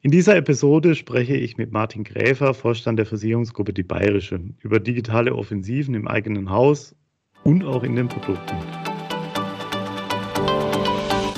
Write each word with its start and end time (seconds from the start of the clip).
In 0.00 0.12
dieser 0.12 0.36
Episode 0.36 0.94
spreche 0.94 1.34
ich 1.34 1.56
mit 1.56 1.72
Martin 1.72 2.04
Gräfer, 2.04 2.54
Vorstand 2.54 3.00
der 3.00 3.06
Versicherungsgruppe 3.06 3.72
Die 3.72 3.82
Bayerische, 3.82 4.38
über 4.60 4.78
digitale 4.78 5.34
Offensiven 5.34 5.94
im 5.94 6.06
eigenen 6.06 6.50
Haus 6.50 6.94
und 7.42 7.64
auch 7.64 7.82
in 7.82 7.96
den 7.96 8.06
Produkten. 8.06 8.56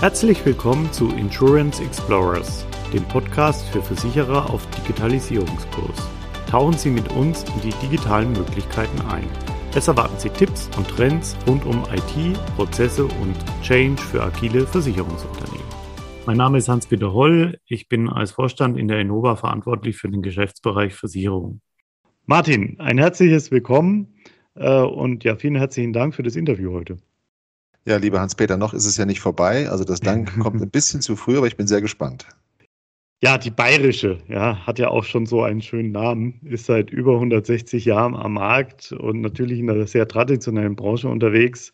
Herzlich 0.01 0.45
willkommen 0.45 0.93
zu 0.93 1.09
Insurance 1.09 1.83
Explorers, 1.83 2.67
dem 2.93 3.03
Podcast 3.05 3.67
für 3.71 3.81
Versicherer 3.81 4.51
auf 4.51 4.69
Digitalisierungskurs. 4.73 5.97
Tauchen 6.51 6.77
Sie 6.77 6.91
mit 6.91 7.11
uns 7.13 7.45
in 7.45 7.71
die 7.71 7.87
digitalen 7.87 8.33
Möglichkeiten 8.33 9.01
ein. 9.09 9.27
Es 9.75 9.89
erwarten 9.89 10.19
Sie 10.19 10.29
Tipps 10.29 10.69
und 10.77 10.87
Trends 10.87 11.35
rund 11.47 11.65
um 11.65 11.83
IT, 11.85 12.39
Prozesse 12.57 13.05
und 13.05 13.37
Change 13.63 14.03
für 14.03 14.23
agile 14.23 14.67
Versicherungsunternehmen. 14.67 15.60
Mein 16.27 16.37
Name 16.37 16.59
ist 16.59 16.69
Hans-Peter 16.69 17.13
Holl. 17.13 17.59
Ich 17.67 17.89
bin 17.89 18.09
als 18.09 18.33
Vorstand 18.33 18.79
in 18.79 18.89
der 18.89 19.01
Innova 19.01 19.37
verantwortlich 19.37 19.97
für 19.97 20.09
den 20.09 20.21
Geschäftsbereich 20.21 20.95
Versicherung. 20.95 21.61
Martin, 22.27 22.79
ein 22.79 22.99
herzliches 22.99 23.51
Willkommen 23.51 24.15
äh, 24.55 24.83
und 24.83 25.25
ja, 25.25 25.37
vielen 25.37 25.57
herzlichen 25.57 25.93
Dank 25.93 26.15
für 26.15 26.23
das 26.23 26.37
Interview 26.37 26.73
heute. 26.73 26.99
Ja, 27.87 27.97
lieber 27.97 28.21
Hans-Peter, 28.21 28.59
noch 28.59 28.75
ist 28.75 28.85
es 28.85 28.99
ja 28.99 29.07
nicht 29.07 29.21
vorbei. 29.21 29.69
Also 29.71 29.85
das 29.85 30.01
Dank 30.01 30.39
kommt 30.41 30.61
ein 30.61 30.71
bisschen 30.71 31.01
zu 31.01 31.17
früh, 31.17 31.39
aber 31.39 31.47
ich 31.47 31.57
bin 31.57 31.67
sehr 31.67 31.81
gespannt. 31.81 32.27
Ja, 33.23 33.37
die 33.37 33.51
bayerische, 33.51 34.19
ja, 34.29 34.67
hat 34.67 34.79
ja 34.79 34.89
auch 34.89 35.05
schon 35.05 35.27
so 35.27 35.43
einen 35.43 35.61
schönen 35.63 35.93
Namen, 35.93 36.41
ist 36.45 36.67
seit 36.67 36.91
über 36.91 37.15
160 37.15 37.85
Jahren 37.85 38.15
am 38.15 38.35
Markt 38.35 38.93
und 38.93 39.21
natürlich 39.21 39.59
in 39.59 39.71
einer 39.71 39.87
sehr 39.87 40.07
traditionellen 40.07 40.77
Branche 40.77 41.09
unterwegs. 41.09 41.73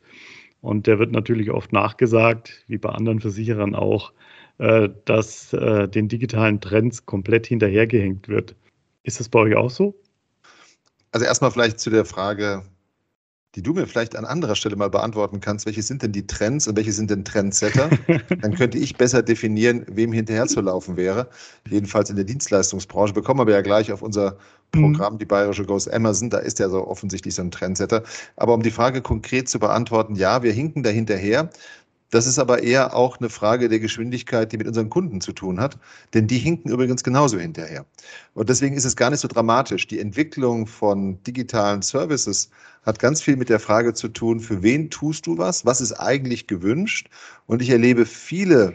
Und 0.67 0.89
der 0.89 0.99
wird 0.99 1.13
natürlich 1.13 1.53
oft 1.53 1.73
nachgesagt, 1.73 2.65
wie 2.67 2.77
bei 2.77 2.89
anderen 2.89 3.21
Versicherern 3.21 3.77
auch, 3.77 4.13
äh, 4.59 4.89
dass 5.05 5.53
äh, 5.53 5.87
den 5.87 6.09
digitalen 6.09 6.61
Trends 6.61 7.07
komplett 7.07 7.47
hinterhergehängt 7.47 8.27
wird. 8.27 8.57
Ist 9.05 9.21
das 9.21 9.29
bei 9.29 9.39
euch 9.39 9.55
auch 9.55 9.71
so? 9.71 9.95
Also 11.13 11.25
erstmal 11.25 11.53
vielleicht 11.53 11.79
zu 11.79 11.89
der 11.89 12.05
Frage, 12.05 12.65
die 13.57 13.63
du 13.63 13.73
mir 13.73 13.87
vielleicht 13.87 14.15
an 14.17 14.27
anderer 14.27 14.55
Stelle 14.55 14.77
mal 14.77 14.91
beantworten 14.91 15.41
kannst. 15.41 15.65
Welche 15.65 15.83
sind 15.83 16.03
denn 16.03 16.13
die 16.13 16.27
Trends 16.27 16.69
und 16.69 16.77
welche 16.77 16.93
sind 16.93 17.11
denn 17.11 17.25
Trendsetter? 17.25 17.89
Dann 18.43 18.55
könnte 18.55 18.77
ich 18.77 18.97
besser 18.97 19.23
definieren, 19.23 19.87
wem 19.89 20.13
hinterherzulaufen 20.13 20.99
wäre. 20.99 21.29
Jedenfalls 21.69 22.11
in 22.11 22.17
der 22.17 22.27
Dienstleistungsbranche 22.27 23.15
bekommen 23.15 23.47
wir 23.47 23.55
ja 23.55 23.63
gleich 23.63 23.91
auf 23.91 24.03
unser 24.03 24.37
mhm. 24.75 24.83
Programm, 24.83 25.19
die 25.19 25.25
Bayerische 25.25 25.65
Ghost 25.65 25.93
Amazon. 25.93 26.29
Da 26.29 26.39
ist 26.39 26.59
ja 26.59 26.69
so 26.69 26.87
offensichtlich 26.87 27.35
so 27.35 27.43
ein 27.43 27.51
Trendsetter. 27.51 28.03
Aber 28.37 28.53
um 28.53 28.63
die 28.63 28.71
Frage 28.71 29.01
konkret 29.01 29.49
zu 29.49 29.59
beantworten, 29.59 30.17
ja, 30.17 30.43
wir 30.43 30.53
hinken 30.53 30.83
da 30.83 30.91
hinterher. 30.91 31.49
Das 32.11 32.27
ist 32.27 32.39
aber 32.39 32.63
eher 32.63 32.95
auch 32.95 33.19
eine 33.19 33.29
Frage 33.29 33.69
der 33.69 33.81
Geschwindigkeit, 33.81 34.53
die 34.53 34.59
mit 34.59 34.69
unseren 34.69 34.91
Kunden 34.91 35.21
zu 35.21 35.33
tun 35.33 35.61
hat, 35.61 35.77
denn 36.15 36.27
die 36.27 36.39
hinken 36.39 36.71
übrigens 36.71 37.03
genauso 37.03 37.39
hinterher. 37.39 37.85
Und 38.35 38.49
deswegen 38.49 38.77
ist 38.77 38.85
es 38.85 38.95
gar 38.95 39.11
nicht 39.11 39.21
so 39.21 39.29
dramatisch. 39.29 39.89
Die 39.89 39.99
Entwicklung 39.99 40.67
von 40.67 41.23
digitalen 41.25 41.83
Services 41.83 42.51
hat 42.85 43.01
ganz 43.01 43.23
viel 43.23 43.37
mit 43.37 43.49
der 43.49 43.59
Frage 43.59 43.93
zu 43.95 44.09
tun, 44.09 44.39
für 44.39 44.63
wen 44.63 44.89
tust 44.91 45.27
du 45.27 45.37
was, 45.37 45.67
was 45.67 45.81
ist 45.81 45.95
eigentlich 45.95 46.47
gewünscht. 46.47 47.09
Und 47.47 47.61
ich 47.61 47.71
erlebe 47.71 48.07
viele 48.07 48.75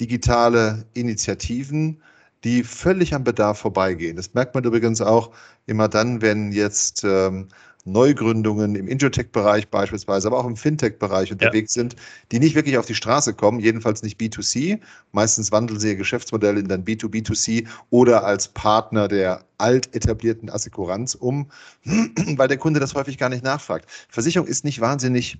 digitale 0.00 0.84
Initiativen, 0.94 2.02
die 2.42 2.64
völlig 2.64 3.14
am 3.14 3.22
Bedarf 3.22 3.58
vorbeigehen. 3.58 4.16
Das 4.16 4.34
merkt 4.34 4.54
man 4.56 4.64
übrigens 4.64 5.00
auch 5.00 5.30
immer 5.66 5.88
dann, 5.88 6.22
wenn 6.22 6.50
jetzt 6.50 7.04
ähm, 7.04 7.46
Neugründungen 7.84 8.76
im 8.76 8.86
Injotech-Bereich 8.86 9.68
beispielsweise, 9.68 10.28
aber 10.28 10.38
auch 10.38 10.46
im 10.46 10.56
Fintech-Bereich 10.56 11.32
unterwegs 11.32 11.74
ja. 11.74 11.82
sind, 11.82 11.96
die 12.30 12.38
nicht 12.38 12.54
wirklich 12.54 12.78
auf 12.78 12.86
die 12.86 12.94
Straße 12.94 13.34
kommen, 13.34 13.58
jedenfalls 13.58 14.02
nicht 14.02 14.20
B2C. 14.20 14.78
Meistens 15.10 15.50
wandeln 15.50 15.80
sie 15.80 15.88
ihr 15.88 15.96
Geschäftsmodell 15.96 16.58
in 16.58 16.68
dann 16.68 16.84
B2B2C 16.84 17.66
oder 17.90 18.24
als 18.24 18.48
Partner 18.48 19.08
der 19.08 19.44
alt 19.58 19.94
etablierten 19.94 20.48
Assekuranz 20.48 21.14
um, 21.14 21.50
weil 21.84 22.48
der 22.48 22.58
Kunde 22.58 22.78
das 22.78 22.94
häufig 22.94 23.18
gar 23.18 23.28
nicht 23.28 23.42
nachfragt. 23.42 23.88
Versicherung 24.08 24.46
ist 24.46 24.64
nicht 24.64 24.80
wahnsinnig 24.80 25.38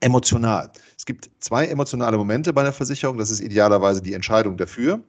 emotional. 0.00 0.70
Es 0.96 1.06
gibt 1.06 1.30
zwei 1.40 1.66
emotionale 1.66 2.18
Momente 2.18 2.52
bei 2.52 2.60
einer 2.60 2.72
Versicherung. 2.72 3.16
Das 3.16 3.30
ist 3.30 3.40
idealerweise 3.40 4.02
die 4.02 4.12
Entscheidung 4.12 4.58
dafür 4.58 5.02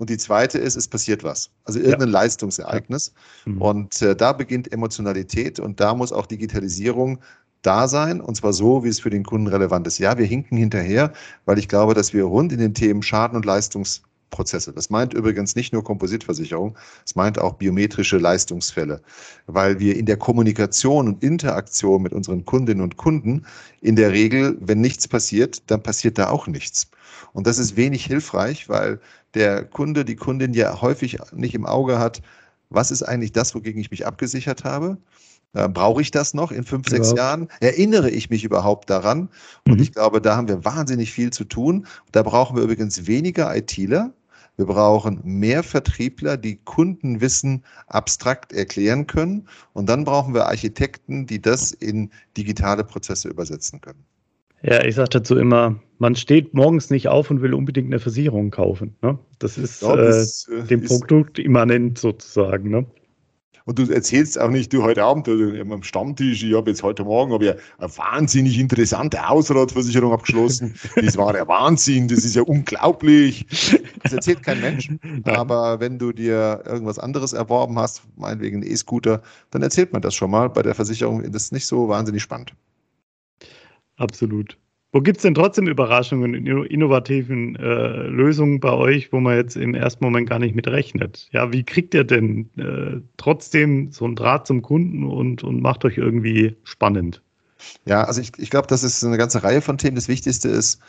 und 0.00 0.08
die 0.08 0.16
zweite 0.16 0.56
ist, 0.56 0.76
es 0.76 0.88
passiert 0.88 1.24
was. 1.24 1.50
Also 1.64 1.78
irgendein 1.78 2.08
ja. 2.08 2.20
Leistungsereignis. 2.20 3.12
Ja. 3.44 3.52
Mhm. 3.52 3.60
Und 3.60 4.02
äh, 4.02 4.16
da 4.16 4.32
beginnt 4.32 4.72
Emotionalität 4.72 5.60
und 5.60 5.78
da 5.78 5.94
muss 5.94 6.10
auch 6.10 6.24
Digitalisierung 6.24 7.18
da 7.60 7.86
sein, 7.86 8.22
und 8.22 8.34
zwar 8.34 8.54
so, 8.54 8.82
wie 8.82 8.88
es 8.88 8.98
für 8.98 9.10
den 9.10 9.24
Kunden 9.24 9.46
relevant 9.46 9.86
ist. 9.86 9.98
Ja, 9.98 10.16
wir 10.16 10.24
hinken 10.24 10.56
hinterher, 10.56 11.12
weil 11.44 11.58
ich 11.58 11.68
glaube, 11.68 11.92
dass 11.92 12.14
wir 12.14 12.24
rund 12.24 12.50
in 12.50 12.58
den 12.58 12.72
Themen 12.72 13.02
Schaden- 13.02 13.36
und 13.36 13.44
Leistungs 13.44 14.02
Prozesse. 14.30 14.72
Das 14.72 14.90
meint 14.90 15.14
übrigens 15.14 15.56
nicht 15.56 15.72
nur 15.72 15.84
Kompositversicherung, 15.84 16.76
es 17.04 17.14
meint 17.16 17.38
auch 17.38 17.54
biometrische 17.54 18.18
Leistungsfälle, 18.18 19.00
weil 19.46 19.78
wir 19.78 19.96
in 19.96 20.06
der 20.06 20.16
Kommunikation 20.16 21.08
und 21.08 21.22
Interaktion 21.22 22.02
mit 22.02 22.12
unseren 22.12 22.44
Kundinnen 22.44 22.82
und 22.82 22.96
Kunden 22.96 23.44
in 23.80 23.96
der 23.96 24.12
Regel, 24.12 24.56
wenn 24.60 24.80
nichts 24.80 25.08
passiert, 25.08 25.62
dann 25.66 25.82
passiert 25.82 26.18
da 26.18 26.30
auch 26.30 26.46
nichts. 26.46 26.90
Und 27.32 27.46
das 27.46 27.58
ist 27.58 27.76
wenig 27.76 28.04
hilfreich, 28.04 28.68
weil 28.68 29.00
der 29.34 29.64
Kunde, 29.64 30.04
die 30.04 30.16
Kundin 30.16 30.54
ja 30.54 30.80
häufig 30.80 31.18
nicht 31.32 31.54
im 31.54 31.66
Auge 31.66 31.98
hat, 31.98 32.22
was 32.70 32.90
ist 32.90 33.02
eigentlich 33.02 33.32
das, 33.32 33.54
wogegen 33.54 33.80
ich 33.80 33.90
mich 33.90 34.06
abgesichert 34.06 34.64
habe? 34.64 34.98
Äh, 35.52 35.68
Brauche 35.68 36.00
ich 36.00 36.10
das 36.10 36.34
noch 36.34 36.52
in 36.52 36.64
fünf, 36.64 36.88
ja. 36.88 36.96
sechs 36.96 37.12
Jahren? 37.12 37.48
Erinnere 37.60 38.10
ich 38.10 38.30
mich 38.30 38.44
überhaupt 38.44 38.88
daran? 38.90 39.28
Und 39.66 39.76
mhm. 39.76 39.82
ich 39.82 39.92
glaube, 39.92 40.20
da 40.20 40.36
haben 40.36 40.48
wir 40.48 40.64
wahnsinnig 40.64 41.12
viel 41.12 41.30
zu 41.30 41.44
tun. 41.44 41.86
Da 42.12 42.22
brauchen 42.22 42.56
wir 42.56 42.62
übrigens 42.62 43.06
weniger 43.06 43.54
ITler, 43.54 44.12
wir 44.60 44.66
brauchen 44.66 45.20
mehr 45.24 45.62
Vertriebler, 45.62 46.36
die 46.36 46.56
Kundenwissen 46.56 47.64
abstrakt 47.86 48.52
erklären 48.52 49.06
können. 49.06 49.48
Und 49.72 49.88
dann 49.88 50.04
brauchen 50.04 50.34
wir 50.34 50.48
Architekten, 50.48 51.24
die 51.26 51.40
das 51.40 51.72
in 51.72 52.10
digitale 52.36 52.84
Prozesse 52.84 53.30
übersetzen 53.30 53.80
können. 53.80 54.04
Ja, 54.62 54.84
ich 54.84 54.96
sage 54.96 55.08
dazu 55.08 55.38
immer, 55.38 55.80
man 55.98 56.14
steht 56.14 56.52
morgens 56.52 56.90
nicht 56.90 57.08
auf 57.08 57.30
und 57.30 57.40
will 57.40 57.54
unbedingt 57.54 57.86
eine 57.86 58.00
Versicherung 58.00 58.50
kaufen. 58.50 58.94
Ne? 59.00 59.18
Das 59.38 59.56
ist 59.56 59.80
ja, 59.80 59.96
das, 59.96 60.46
äh, 60.48 60.62
dem 60.64 60.82
ist, 60.82 60.90
Produkt 60.90 61.38
immanent 61.38 61.96
sozusagen. 61.96 62.68
Ne? 62.68 62.84
Und 63.64 63.78
du 63.78 63.90
erzählst 63.92 64.40
auch 64.40 64.50
nicht, 64.50 64.72
du 64.72 64.82
heute 64.82 65.02
Abend 65.04 65.28
am 65.28 65.82
Stammtisch, 65.82 66.42
ich 66.42 66.54
habe 66.54 66.70
jetzt 66.70 66.82
heute 66.82 67.04
Morgen 67.04 67.32
habe 67.32 67.58
eine 67.78 67.96
wahnsinnig 67.96 68.58
interessante 68.58 69.28
Hausratversicherung 69.28 70.12
abgeschlossen. 70.12 70.74
Das 71.00 71.16
war 71.16 71.32
der 71.32 71.48
Wahnsinn, 71.48 72.08
das 72.08 72.24
ist 72.24 72.36
ja 72.36 72.42
unglaublich. 72.42 73.46
Das 74.02 74.12
erzählt 74.12 74.42
kein 74.42 74.60
Mensch. 74.60 74.90
Aber 75.24 75.80
wenn 75.80 75.98
du 75.98 76.12
dir 76.12 76.62
irgendwas 76.66 76.98
anderes 76.98 77.32
erworben 77.32 77.78
hast, 77.78 78.02
meinetwegen 78.16 78.62
E-Scooter, 78.62 79.22
dann 79.50 79.62
erzählt 79.62 79.92
man 79.92 80.02
das 80.02 80.14
schon 80.14 80.30
mal. 80.30 80.48
Bei 80.48 80.62
der 80.62 80.74
Versicherung 80.74 81.22
das 81.30 81.44
ist 81.44 81.52
nicht 81.52 81.66
so 81.66 81.88
wahnsinnig 81.88 82.22
spannend. 82.22 82.54
Absolut. 83.96 84.56
Wo 84.92 85.00
gibt 85.00 85.18
es 85.18 85.22
denn 85.22 85.34
trotzdem 85.34 85.68
Überraschungen, 85.68 86.34
innovativen 86.34 87.54
äh, 87.56 88.08
Lösungen 88.08 88.58
bei 88.58 88.72
euch, 88.72 89.12
wo 89.12 89.20
man 89.20 89.36
jetzt 89.36 89.56
im 89.56 89.74
ersten 89.74 90.04
Moment 90.04 90.28
gar 90.28 90.40
nicht 90.40 90.56
mit 90.56 90.66
rechnet? 90.66 91.28
Ja, 91.30 91.52
wie 91.52 91.62
kriegt 91.62 91.94
ihr 91.94 92.02
denn 92.02 92.50
äh, 92.56 93.00
trotzdem 93.16 93.92
so 93.92 94.04
einen 94.04 94.16
Draht 94.16 94.48
zum 94.48 94.62
Kunden 94.62 95.04
und, 95.04 95.44
und 95.44 95.60
macht 95.62 95.84
euch 95.84 95.96
irgendwie 95.96 96.56
spannend? 96.64 97.22
Ja, 97.84 98.04
also 98.04 98.20
ich, 98.20 98.32
ich 98.38 98.50
glaube, 98.50 98.68
das 98.68 98.82
ist 98.82 99.04
eine 99.04 99.18
ganze 99.18 99.42
Reihe 99.42 99.62
von 99.62 99.78
Themen. 99.78 99.96
Das 99.96 100.08
Wichtigste 100.08 100.48
ist, 100.48 100.80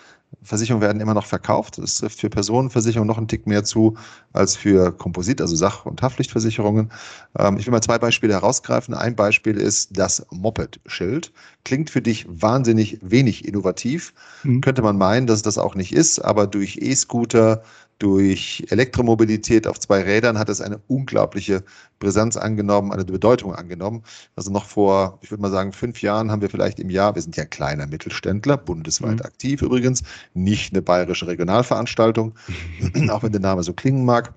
Versicherungen 0.44 0.82
werden 0.82 1.02
immer 1.02 1.14
noch 1.14 1.26
verkauft. 1.26 1.78
Das 1.78 1.96
trifft 1.96 2.20
für 2.20 2.30
Personenversicherungen 2.30 3.08
noch 3.08 3.18
einen 3.18 3.28
Tick 3.28 3.48
mehr 3.48 3.64
zu 3.64 3.98
als 4.34 4.56
für 4.56 4.92
Komposit, 4.92 5.42
also 5.42 5.56
Sach- 5.56 5.86
und 5.86 6.02
Haftpflichtversicherungen. 6.02 6.92
Ähm, 7.38 7.58
ich 7.58 7.66
will 7.66 7.72
mal 7.72 7.82
zwei 7.82 8.00
Beispiele 8.00 8.34
herausgreifen. 8.34 8.94
Ein 8.94 9.16
Beispiel 9.16 9.58
ist 9.58 9.98
das 9.98 10.26
Moped-Schild. 10.32 11.32
Klingt 11.66 11.90
für 11.90 12.02
dich 12.02 12.26
wahnsinnig 12.30 13.00
wenig 13.02 13.46
innovativ. 13.46 14.14
Mhm. 14.44 14.62
Könnte 14.62 14.82
man 14.82 14.98
meinen, 14.98 15.28
dass 15.28 15.38
es 15.38 15.44
das 15.44 15.58
auch 15.58 15.76
nicht 15.76 15.94
ist, 15.94 16.20
aber 16.20 16.48
durch 16.48 16.78
E-Scooter, 16.78 17.64
durch 18.02 18.66
Elektromobilität 18.70 19.68
auf 19.68 19.80
zwei 19.80 20.02
Rädern 20.02 20.40
hat 20.40 20.50
es 20.50 20.60
eine 20.60 20.80
unglaubliche 20.88 21.64
Brisanz 22.00 22.36
angenommen, 22.36 22.92
eine 22.92 23.06
Bedeutung 23.06 23.54
angenommen. 23.54 24.02
Also 24.36 24.52
noch 24.52 24.66
vor, 24.66 25.20
ich 25.22 25.30
würde 25.30 25.44
mal 25.44 25.52
sagen, 25.52 25.72
fünf 25.72 26.02
Jahren 26.02 26.32
haben 26.32 26.42
wir 26.42 26.50
vielleicht 26.50 26.80
im 26.80 26.90
Jahr, 26.90 27.14
wir 27.14 27.22
sind 27.22 27.38
ja 27.38 27.46
kleiner 27.46 27.86
Mittelständler, 27.86 28.58
bundesweit 28.58 29.20
mhm. 29.20 29.26
aktiv 29.26 29.62
übrigens, 29.62 30.02
nicht 30.34 30.74
eine 30.74 30.82
bayerische 30.82 31.28
Regionalveranstaltung, 31.28 32.34
auch 33.10 33.22
wenn 33.22 33.34
der 33.34 33.42
Name 33.42 33.62
so 33.62 33.74
klingen 33.74 34.04
mag 34.04 34.34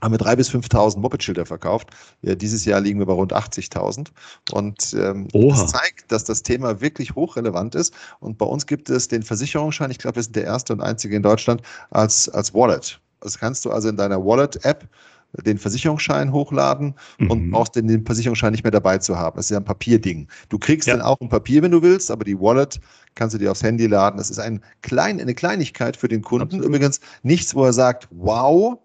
haben 0.00 0.12
wir 0.12 0.18
drei 0.18 0.36
bis 0.36 0.50
5.000 0.50 0.98
Moped-Schilder 0.98 1.46
verkauft. 1.46 1.90
Ja, 2.22 2.34
dieses 2.34 2.64
Jahr 2.64 2.80
liegen 2.80 2.98
wir 2.98 3.06
bei 3.06 3.12
rund 3.12 3.34
80.000. 3.34 4.08
Und 4.52 4.94
ähm, 4.94 5.28
das 5.32 5.66
zeigt, 5.68 6.10
dass 6.12 6.24
das 6.24 6.42
Thema 6.42 6.80
wirklich 6.80 7.14
hochrelevant 7.14 7.74
ist. 7.74 7.92
Und 8.20 8.38
bei 8.38 8.46
uns 8.46 8.66
gibt 8.66 8.90
es 8.90 9.08
den 9.08 9.22
Versicherungsschein, 9.22 9.90
ich 9.90 9.98
glaube, 9.98 10.16
wir 10.16 10.22
sind 10.22 10.36
der 10.36 10.44
erste 10.44 10.72
und 10.72 10.80
einzige 10.80 11.16
in 11.16 11.22
Deutschland, 11.22 11.62
als, 11.90 12.28
als 12.28 12.54
Wallet. 12.54 13.00
Das 13.20 13.38
kannst 13.38 13.64
du 13.64 13.70
also 13.70 13.88
in 13.88 13.96
deiner 13.96 14.24
Wallet-App 14.24 14.88
den 15.44 15.58
Versicherungsschein 15.58 16.32
hochladen 16.32 16.94
mhm. 17.18 17.30
und 17.30 17.50
brauchst 17.50 17.76
den, 17.76 17.86
den 17.86 18.04
Versicherungsschein 18.04 18.52
nicht 18.52 18.64
mehr 18.64 18.70
dabei 18.70 18.98
zu 18.98 19.18
haben. 19.18 19.36
Das 19.36 19.46
ist 19.46 19.50
ja 19.50 19.58
ein 19.58 19.64
Papierding. 19.64 20.26
Du 20.48 20.58
kriegst 20.58 20.88
ja. 20.88 20.96
dann 20.96 21.04
auch 21.04 21.20
ein 21.20 21.28
Papier, 21.28 21.62
wenn 21.62 21.70
du 21.70 21.82
willst, 21.82 22.10
aber 22.10 22.24
die 22.24 22.38
Wallet 22.38 22.80
kannst 23.14 23.34
du 23.34 23.38
dir 23.38 23.50
aufs 23.50 23.62
Handy 23.62 23.86
laden. 23.86 24.16
Das 24.16 24.30
ist 24.30 24.38
ein 24.38 24.62
klein, 24.82 25.20
eine 25.20 25.34
Kleinigkeit 25.34 25.96
für 25.96 26.08
den 26.08 26.22
Kunden. 26.22 26.44
Absolut. 26.44 26.66
Übrigens 26.66 27.00
nichts, 27.22 27.54
wo 27.54 27.64
er 27.64 27.72
sagt, 27.72 28.08
wow, 28.10 28.78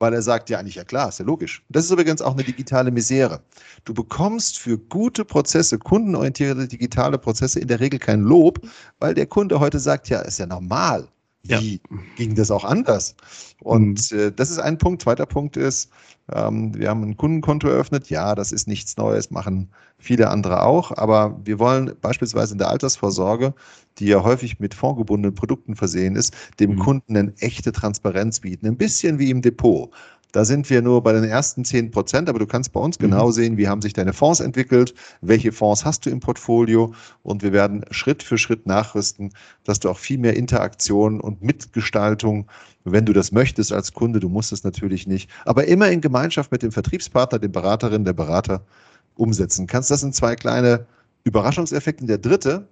weil 0.00 0.14
er 0.14 0.22
sagt, 0.22 0.50
ja, 0.50 0.58
eigentlich 0.58 0.76
ja 0.76 0.84
klar, 0.84 1.10
ist 1.10 1.20
ja 1.20 1.24
logisch. 1.24 1.62
Das 1.68 1.84
ist 1.84 1.90
übrigens 1.90 2.22
auch 2.22 2.32
eine 2.32 2.42
digitale 2.42 2.90
Misere. 2.90 3.42
Du 3.84 3.94
bekommst 3.94 4.58
für 4.58 4.78
gute 4.78 5.24
Prozesse, 5.24 5.78
kundenorientierte 5.78 6.66
digitale 6.66 7.18
Prozesse 7.18 7.60
in 7.60 7.68
der 7.68 7.80
Regel 7.80 8.00
kein 8.00 8.22
Lob, 8.22 8.60
weil 8.98 9.14
der 9.14 9.26
Kunde 9.26 9.60
heute 9.60 9.78
sagt, 9.78 10.08
ja, 10.08 10.20
ist 10.20 10.38
ja 10.38 10.46
normal. 10.46 11.06
Wie 11.42 11.80
ja. 11.90 11.98
ging 12.16 12.34
das 12.34 12.50
auch 12.50 12.64
anders? 12.64 13.14
Und 13.62 14.12
mhm. 14.12 14.18
äh, 14.18 14.32
das 14.32 14.50
ist 14.50 14.58
ein 14.58 14.78
Punkt. 14.78 15.02
Zweiter 15.02 15.26
Punkt 15.26 15.56
ist, 15.56 15.90
ähm, 16.32 16.74
wir 16.76 16.90
haben 16.90 17.02
ein 17.02 17.16
Kundenkonto 17.16 17.68
eröffnet. 17.68 18.10
Ja, 18.10 18.34
das 18.34 18.52
ist 18.52 18.68
nichts 18.68 18.96
Neues, 18.96 19.30
machen 19.30 19.70
viele 19.98 20.28
andere 20.28 20.62
auch. 20.62 20.96
Aber 20.96 21.40
wir 21.44 21.58
wollen 21.58 21.92
beispielsweise 22.00 22.52
in 22.52 22.58
der 22.58 22.68
Altersvorsorge, 22.68 23.54
die 23.98 24.06
ja 24.06 24.22
häufig 24.22 24.60
mit 24.60 24.74
fondgebundenen 24.74 25.34
Produkten 25.34 25.76
versehen 25.76 26.14
ist, 26.14 26.34
dem 26.58 26.72
mhm. 26.72 26.78
Kunden 26.78 27.16
eine 27.16 27.32
echte 27.38 27.72
Transparenz 27.72 28.40
bieten. 28.40 28.66
Ein 28.66 28.76
bisschen 28.76 29.18
wie 29.18 29.30
im 29.30 29.40
Depot. 29.40 29.90
Da 30.32 30.44
sind 30.44 30.70
wir 30.70 30.82
nur 30.82 31.02
bei 31.02 31.12
den 31.12 31.24
ersten 31.24 31.64
10 31.64 31.90
Prozent, 31.90 32.28
aber 32.28 32.38
du 32.38 32.46
kannst 32.46 32.72
bei 32.72 32.80
uns 32.80 32.98
mhm. 32.98 33.04
genau 33.04 33.30
sehen, 33.30 33.56
wie 33.56 33.68
haben 33.68 33.82
sich 33.82 33.92
deine 33.92 34.12
Fonds 34.12 34.40
entwickelt, 34.40 34.94
welche 35.20 35.52
Fonds 35.52 35.84
hast 35.84 36.06
du 36.06 36.10
im 36.10 36.20
Portfolio 36.20 36.94
und 37.22 37.42
wir 37.42 37.52
werden 37.52 37.84
Schritt 37.90 38.22
für 38.22 38.38
Schritt 38.38 38.66
nachrüsten, 38.66 39.32
dass 39.64 39.80
du 39.80 39.90
auch 39.90 39.98
viel 39.98 40.18
mehr 40.18 40.36
Interaktion 40.36 41.20
und 41.20 41.42
Mitgestaltung, 41.42 42.46
wenn 42.84 43.06
du 43.06 43.12
das 43.12 43.32
möchtest 43.32 43.72
als 43.72 43.92
Kunde, 43.92 44.20
du 44.20 44.28
musst 44.28 44.52
es 44.52 44.64
natürlich 44.64 45.06
nicht, 45.06 45.28
aber 45.44 45.66
immer 45.66 45.90
in 45.90 46.00
Gemeinschaft 46.00 46.52
mit 46.52 46.62
dem 46.62 46.72
Vertriebspartner, 46.72 47.38
dem 47.38 47.52
Beraterin, 47.52 48.04
der 48.04 48.12
Berater 48.12 48.64
umsetzen 49.16 49.66
kannst. 49.66 49.90
Das 49.90 50.00
sind 50.00 50.14
zwei 50.14 50.34
kleine 50.36 50.86
Überraschungseffekte. 51.24 52.06
Der 52.06 52.18
dritte, 52.18 52.68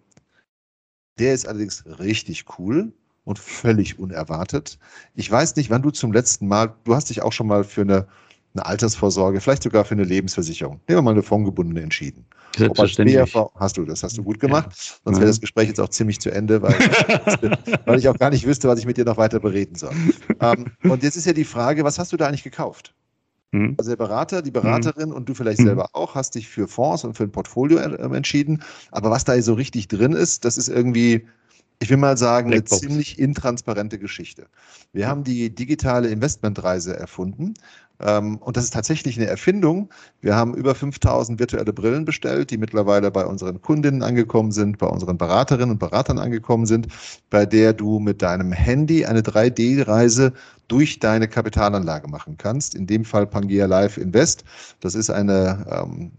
der 1.18 1.34
ist 1.34 1.46
allerdings 1.46 1.84
richtig 1.98 2.46
cool 2.58 2.92
und 3.28 3.38
völlig 3.38 3.98
unerwartet. 3.98 4.78
Ich 5.14 5.30
weiß 5.30 5.56
nicht, 5.56 5.68
wann 5.68 5.82
du 5.82 5.90
zum 5.90 6.12
letzten 6.12 6.48
Mal, 6.48 6.72
du 6.84 6.94
hast 6.94 7.10
dich 7.10 7.20
auch 7.20 7.32
schon 7.32 7.46
mal 7.46 7.62
für 7.62 7.82
eine, 7.82 8.06
eine 8.54 8.64
Altersvorsorge, 8.64 9.42
vielleicht 9.42 9.62
sogar 9.62 9.84
für 9.84 9.92
eine 9.92 10.04
Lebensversicherung, 10.04 10.80
nehmen 10.88 10.98
wir 10.98 11.02
mal 11.02 11.10
eine 11.10 11.22
fondgebundene 11.22 11.82
entschieden. 11.82 12.24
Selbstverständlich. 12.56 13.34
hast 13.56 13.76
du, 13.76 13.84
das 13.84 14.02
hast 14.02 14.16
du 14.16 14.22
gut 14.24 14.40
gemacht. 14.40 14.70
Ja. 14.72 14.94
Sonst 15.04 15.18
wäre 15.18 15.28
das 15.28 15.40
Gespräch 15.42 15.68
jetzt 15.68 15.78
auch 15.78 15.90
ziemlich 15.90 16.20
zu 16.20 16.30
Ende, 16.30 16.62
weil, 16.62 16.72
weil 17.84 17.98
ich 17.98 18.08
auch 18.08 18.16
gar 18.18 18.30
nicht 18.30 18.46
wüsste, 18.46 18.66
was 18.66 18.78
ich 18.78 18.86
mit 18.86 18.96
dir 18.96 19.04
noch 19.04 19.18
weiter 19.18 19.40
bereden 19.40 19.74
soll. 19.74 19.92
Ähm, 20.40 20.72
und 20.84 21.02
jetzt 21.02 21.16
ist 21.16 21.26
ja 21.26 21.34
die 21.34 21.44
Frage, 21.44 21.84
was 21.84 21.98
hast 21.98 22.10
du 22.14 22.16
da 22.16 22.28
eigentlich 22.28 22.44
gekauft? 22.44 22.94
Mhm. 23.52 23.74
Also 23.76 23.90
der 23.90 23.96
Berater, 23.96 24.40
die 24.40 24.50
Beraterin 24.50 25.10
mhm. 25.10 25.16
und 25.16 25.28
du 25.28 25.34
vielleicht 25.34 25.58
selber 25.58 25.90
auch 25.92 26.14
hast 26.14 26.34
dich 26.34 26.48
für 26.48 26.66
Fonds 26.66 27.04
und 27.04 27.14
für 27.14 27.24
ein 27.24 27.32
Portfolio 27.32 27.78
äh, 27.78 28.16
entschieden. 28.16 28.62
Aber 28.90 29.10
was 29.10 29.24
da 29.24 29.40
so 29.42 29.52
richtig 29.52 29.88
drin 29.88 30.12
ist, 30.12 30.46
das 30.46 30.56
ist 30.56 30.68
irgendwie 30.68 31.26
ich 31.80 31.90
will 31.90 31.96
mal 31.96 32.16
sagen, 32.16 32.50
Blackbox. 32.50 32.72
eine 32.72 32.80
ziemlich 32.80 33.18
intransparente 33.18 33.98
Geschichte. 33.98 34.46
Wir 34.92 35.08
haben 35.08 35.22
die 35.22 35.54
digitale 35.54 36.08
Investmentreise 36.08 36.96
erfunden. 36.96 37.54
Ähm, 38.00 38.36
und 38.38 38.56
das 38.56 38.64
ist 38.64 38.74
tatsächlich 38.74 39.16
eine 39.16 39.26
Erfindung. 39.26 39.90
Wir 40.20 40.34
haben 40.34 40.54
über 40.54 40.74
5000 40.74 41.38
virtuelle 41.38 41.72
Brillen 41.72 42.04
bestellt, 42.04 42.50
die 42.50 42.58
mittlerweile 42.58 43.10
bei 43.10 43.26
unseren 43.26 43.60
Kundinnen 43.60 44.02
angekommen 44.02 44.52
sind, 44.52 44.78
bei 44.78 44.86
unseren 44.86 45.18
Beraterinnen 45.18 45.70
und 45.70 45.78
Beratern 45.78 46.18
angekommen 46.18 46.66
sind, 46.66 46.88
bei 47.30 47.46
der 47.46 47.72
du 47.72 47.98
mit 47.98 48.22
deinem 48.22 48.52
Handy 48.52 49.04
eine 49.04 49.20
3D-Reise 49.20 50.32
durch 50.68 50.98
deine 51.00 51.28
Kapitalanlage 51.28 52.08
machen 52.08 52.36
kannst. 52.38 52.74
In 52.74 52.86
dem 52.86 53.04
Fall 53.04 53.26
Pangea 53.26 53.66
Live 53.66 53.98
Invest. 53.98 54.44
Das 54.80 54.94
ist 54.94 55.10
eine 55.10 55.66
ähm, 55.70 56.12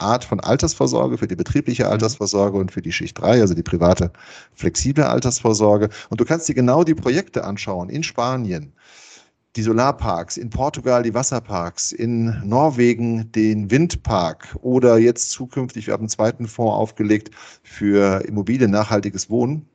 Art 0.00 0.24
von 0.24 0.40
Altersvorsorge, 0.40 1.18
für 1.18 1.26
die 1.28 1.36
betriebliche 1.36 1.84
mhm. 1.84 1.90
Altersvorsorge 1.90 2.58
und 2.58 2.72
für 2.72 2.82
die 2.82 2.92
Schicht 2.92 3.20
3, 3.20 3.40
also 3.40 3.54
die 3.54 3.62
private 3.62 4.12
flexible 4.54 5.04
Altersvorsorge. 5.04 5.88
Und 6.08 6.20
du 6.20 6.24
kannst 6.24 6.48
dir 6.48 6.54
genau 6.54 6.84
die 6.84 6.94
Projekte 6.94 7.44
anschauen 7.44 7.88
in 7.88 8.02
Spanien, 8.02 8.72
die 9.56 9.62
Solarparks, 9.62 10.36
in 10.36 10.50
Portugal 10.50 11.02
die 11.02 11.14
Wasserparks, 11.14 11.92
in 11.92 12.40
Norwegen 12.44 13.32
den 13.32 13.70
Windpark 13.70 14.56
oder 14.62 14.98
jetzt 14.98 15.30
zukünftig, 15.30 15.86
wir 15.86 15.94
haben 15.94 16.02
einen 16.02 16.08
zweiten 16.08 16.46
Fonds 16.46 16.74
aufgelegt 16.74 17.30
für 17.62 18.24
Immobilien 18.26 18.70
nachhaltiges 18.70 19.30
Wohnen 19.30 19.69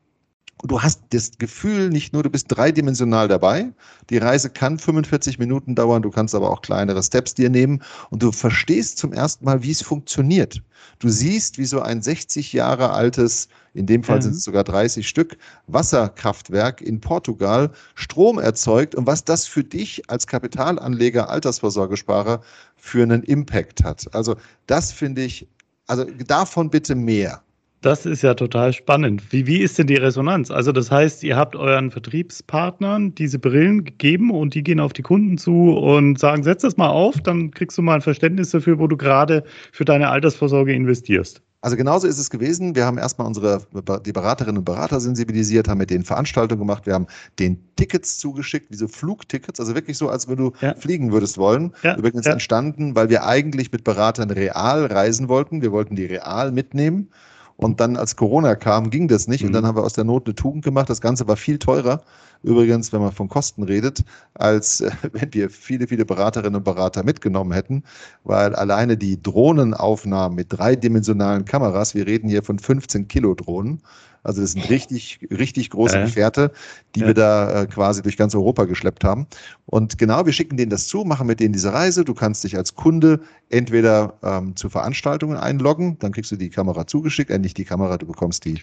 du 0.64 0.82
hast 0.82 1.02
das 1.10 1.38
Gefühl 1.38 1.90
nicht 1.90 2.14
nur, 2.14 2.24
du 2.24 2.30
bist 2.30 2.48
dreidimensional 2.50 3.28
dabei. 3.28 3.72
Die 4.10 4.18
Reise 4.18 4.50
kann 4.50 4.80
45 4.80 5.40
Minuten 5.40 5.76
dauern, 5.76 6.02
du 6.02 6.10
kannst 6.10 6.34
aber 6.34 6.50
auch 6.50 6.62
kleinere 6.62 7.04
Steps 7.04 7.34
dir 7.34 7.50
nehmen 7.50 7.82
und 8.10 8.24
du 8.24 8.32
verstehst 8.32 8.98
zum 8.98 9.14
ersten 9.14 9.46
Mal, 9.46 9.64
wie 9.64 9.72
es 9.72 9.82
funktioniert. 9.82 10.62
Du 11.00 11.10
siehst, 11.10 11.58
wie 11.58 11.66
so 11.66 11.82
ein 11.82 12.02
60 12.02 12.54
Jahre 12.54 12.92
altes, 12.92 13.48
in 13.74 13.86
dem 13.86 14.04
Fall 14.04 14.18
ja. 14.18 14.22
sind 14.22 14.36
es 14.36 14.44
sogar 14.44 14.64
30 14.64 15.08
Stück, 15.08 15.38
Wasserkraftwerk 15.68 16.82
in 16.82 17.02
Portugal 17.02 17.72
Strom 17.96 18.40
erzeugt 18.40 18.96
und 18.96 19.06
was 19.06 19.24
das 19.24 19.46
für 19.46 19.64
dich 19.64 20.10
als 20.10 20.28
Kapitalanleger, 20.28 21.30
Altersvorsorgesparer 21.30 22.42
für 22.78 23.04
einen 23.04 23.24
Impact 23.24 23.84
hat. 23.84 24.14
Also 24.14 24.36
das 24.68 24.92
finde 24.92 25.24
ich, 25.24 25.48
also 25.88 26.06
davon 26.26 26.70
bitte 26.70 26.96
mehr. 26.96 27.42
Das 27.82 28.06
ist 28.06 28.24
ja 28.24 28.34
total 28.34 28.74
spannend. 28.74 29.22
Wie, 29.32 29.46
wie 29.46 29.60
ist 29.60 29.78
denn 29.78 29.88
die 29.88 29.96
Resonanz? 29.96 30.50
Also 30.50 30.72
das 30.72 30.90
heißt, 30.90 31.24
ihr 31.24 31.36
habt 31.36 31.56
euren 31.56 31.92
Vertriebspartnern 31.92 33.14
diese 33.14 33.38
Brillen 33.38 33.84
gegeben 33.84 34.32
und 34.32 34.56
die 34.56 34.64
gehen 34.64 34.80
auf 34.80 34.94
die 34.94 35.04
Kunden 35.04 35.38
zu 35.38 35.78
und 35.78 36.18
sagen, 36.18 36.44
setz 36.44 36.64
das 36.64 36.78
mal 36.78 36.90
auf, 36.90 37.22
dann 37.22 37.52
kriegst 37.52 37.78
du 37.78 37.84
mal 37.84 37.96
ein 37.96 38.02
Verständnis 38.02 38.50
dafür, 38.50 38.80
wo 38.80 38.88
du 38.88 38.98
gerade 38.98 39.44
für 39.72 39.86
deine 39.86 40.10
Altersvorsorge 40.10 40.74
investierst. 40.74 41.42
Also 41.66 41.78
genauso 41.78 42.08
ist 42.08 42.20
es 42.20 42.30
gewesen. 42.30 42.76
Wir 42.76 42.86
haben 42.86 43.00
erstmal 43.00 43.26
unsere 43.26 43.66
die 44.06 44.12
Beraterinnen 44.12 44.60
und 44.60 44.66
Berater 44.66 45.00
sensibilisiert, 45.00 45.68
haben 45.68 45.80
mit 45.80 45.90
denen 45.90 46.04
Veranstaltungen 46.04 46.60
gemacht, 46.60 46.86
wir 46.86 46.94
haben 46.94 47.08
den 47.40 47.58
Tickets 47.76 48.20
zugeschickt, 48.20 48.72
diese 48.72 48.88
Flugtickets, 48.88 49.60
also 49.60 49.74
wirklich 49.74 49.98
so, 49.98 50.08
als 50.08 50.28
wenn 50.28 50.38
du 50.38 50.52
ja. 50.62 50.76
fliegen 50.76 51.12
würdest 51.12 51.40
wollen. 51.40 51.74
Ja. 51.82 51.98
Übrigens 51.98 52.28
ja. 52.28 52.34
entstanden, 52.34 52.96
weil 52.96 53.10
wir 53.10 53.26
eigentlich 53.26 53.72
mit 53.72 53.84
Beratern 53.84 54.30
real 54.30 54.86
reisen 54.86 55.28
wollten. 55.28 55.64
Wir 55.64 55.72
wollten 55.72 55.96
die 55.96 56.06
real 56.06 56.52
mitnehmen. 56.52 57.10
Und 57.58 57.80
dann, 57.80 57.96
als 57.96 58.16
Corona 58.16 58.56
kam, 58.56 58.90
ging 58.90 59.08
das 59.08 59.28
nicht. 59.28 59.42
Mhm. 59.42 59.48
Und 59.48 59.54
dann 59.54 59.66
haben 59.66 59.78
wir 59.78 59.84
aus 59.84 59.94
der 59.94 60.04
Not 60.04 60.26
eine 60.26 60.36
Tugend 60.36 60.64
gemacht. 60.64 60.90
Das 60.90 61.02
Ganze 61.02 61.28
war 61.28 61.38
viel 61.38 61.58
teurer. 61.60 62.02
Übrigens, 62.46 62.94
wenn 62.94 63.02
man 63.02 63.12
von 63.12 63.28
Kosten 63.28 63.64
redet, 63.64 64.04
als 64.36 64.82
äh, 64.82 64.92
wenn 65.14 65.34
wir 65.34 65.50
viele, 65.50 65.88
viele 65.88 66.06
Beraterinnen 66.06 66.56
und 66.56 66.64
Berater 66.64 67.04
mitgenommen 67.04 67.52
hätten, 67.52 67.84
weil 68.24 68.54
alleine 68.54 68.98
die 68.98 69.20
Drohnenaufnahmen 69.22 70.36
mit 70.36 70.48
dreidimensionalen 70.50 71.46
Kameras, 71.46 71.96
wir 71.96 72.06
reden 72.06 72.30
hier 72.30 72.44
von 72.44 72.60
15 72.60 73.08
Kilo 73.08 73.34
Drohnen, 73.34 73.82
also 74.26 74.42
das 74.42 74.54
sind 74.54 74.68
richtig, 74.72 75.20
richtig 75.30 75.70
große 75.70 76.00
äh. 76.00 76.04
Gefährte, 76.06 76.52
die 76.96 77.02
ja. 77.02 77.08
wir 77.08 77.14
da 77.14 77.62
äh, 77.62 77.68
quasi 77.68 78.02
durch 78.02 78.18
ganz 78.18 78.34
Europa 78.34 78.66
geschleppt 78.66 79.04
haben. 79.04 79.28
Und 79.68 80.00
genau, 80.00 80.26
wir 80.26 80.34
schicken 80.34 80.58
denen 80.58 80.72
das 80.72 80.88
zu, 80.88 81.04
machen 81.04 81.28
mit 81.28 81.40
denen 81.40 81.54
diese 81.54 81.72
Reise. 81.72 82.04
Du 82.04 82.16
kannst 82.16 82.44
dich 82.44 82.58
als 82.58 82.74
Kunde 82.74 83.20
entweder 83.50 84.16
ähm, 84.24 84.56
zu 84.56 84.70
Veranstaltungen 84.70 85.38
einloggen, 85.38 86.00
dann 86.00 86.12
kriegst 86.12 86.32
du 86.32 86.38
die 86.38 86.50
Kamera 86.50 86.88
zugeschickt, 86.88 87.30
äh, 87.30 87.38
nicht 87.38 87.58
die 87.58 87.66
Kamera, 87.66 88.00
du 88.00 88.08
bekommst 88.08 88.46
die, 88.46 88.62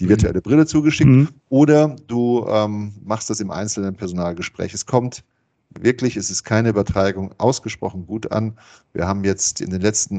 die 0.00 0.08
virtuelle 0.08 0.42
Brille 0.42 0.66
zugeschickt, 0.66 1.10
mhm. 1.10 1.28
oder 1.48 1.94
du 2.08 2.44
ähm, 2.48 2.92
machst 3.04 3.23
das 3.30 3.40
im 3.40 3.50
einzelnen 3.50 3.94
Personalgespräch. 3.94 4.74
Es 4.74 4.86
kommt 4.86 5.24
wirklich, 5.80 6.16
es 6.16 6.30
ist 6.30 6.44
keine 6.44 6.70
Übertreibung, 6.70 7.34
ausgesprochen 7.38 8.06
gut 8.06 8.30
an. 8.30 8.56
Wir 8.92 9.06
haben 9.06 9.24
jetzt 9.24 9.60
in 9.60 9.70
den 9.70 9.80
letzten, 9.80 10.18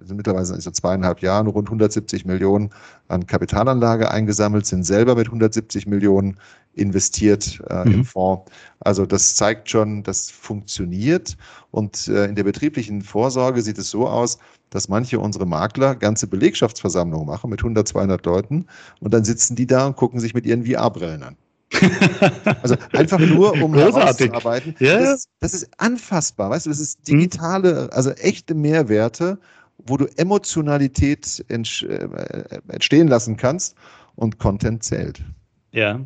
sind 0.00 0.16
mittlerweile 0.16 0.44
so 0.44 0.70
zweieinhalb 0.70 1.20
Jahren 1.20 1.46
rund 1.46 1.68
170 1.68 2.24
Millionen 2.24 2.70
an 3.08 3.26
Kapitalanlage 3.26 4.10
eingesammelt, 4.10 4.66
sind 4.66 4.84
selber 4.84 5.16
mit 5.16 5.26
170 5.26 5.86
Millionen 5.86 6.38
investiert 6.74 7.60
äh, 7.68 7.84
mhm. 7.84 7.92
im 7.92 8.04
Fonds. 8.04 8.50
Also 8.80 9.04
das 9.04 9.34
zeigt 9.34 9.70
schon, 9.70 10.02
das 10.02 10.30
funktioniert. 10.30 11.36
Und 11.70 12.08
äh, 12.08 12.26
in 12.26 12.34
der 12.34 12.44
betrieblichen 12.44 13.02
Vorsorge 13.02 13.62
sieht 13.62 13.78
es 13.78 13.90
so 13.90 14.08
aus, 14.08 14.38
dass 14.70 14.88
manche 14.88 15.18
unsere 15.18 15.46
Makler 15.46 15.94
ganze 15.94 16.26
Belegschaftsversammlungen 16.26 17.26
machen 17.26 17.50
mit 17.50 17.60
100, 17.60 17.86
200 17.86 18.24
Leuten 18.24 18.66
und 19.00 19.12
dann 19.12 19.24
sitzen 19.24 19.54
die 19.54 19.66
da 19.66 19.86
und 19.86 19.96
gucken 19.96 20.18
sich 20.18 20.32
mit 20.32 20.46
ihren 20.46 20.64
VR-Brillen 20.64 21.22
an. 21.22 21.36
Also 22.62 22.76
einfach 22.92 23.18
nur, 23.18 23.52
um 23.60 23.74
herauszuarbeiten. 23.74 24.74
Ja. 24.78 24.98
Das, 24.98 25.28
das, 25.40 25.54
ist 25.54 25.68
anfassbar, 25.78 26.50
weißt 26.50 26.66
du, 26.66 26.70
das 26.70 26.80
ist 26.80 26.98
hm. 27.08 27.18
digitale, 27.18 27.90
also 27.92 28.10
echte 28.10 28.54
Mehrwerte, 28.54 29.38
wo 29.86 29.96
du 29.96 30.06
Emotionalität 30.16 31.44
äh, 31.48 31.58
entstehen 32.68 33.08
lassen 33.08 33.36
kannst 33.36 33.76
und 34.14 34.38
Content 34.38 34.82
zählt. 34.82 35.22
Ja. 35.72 36.00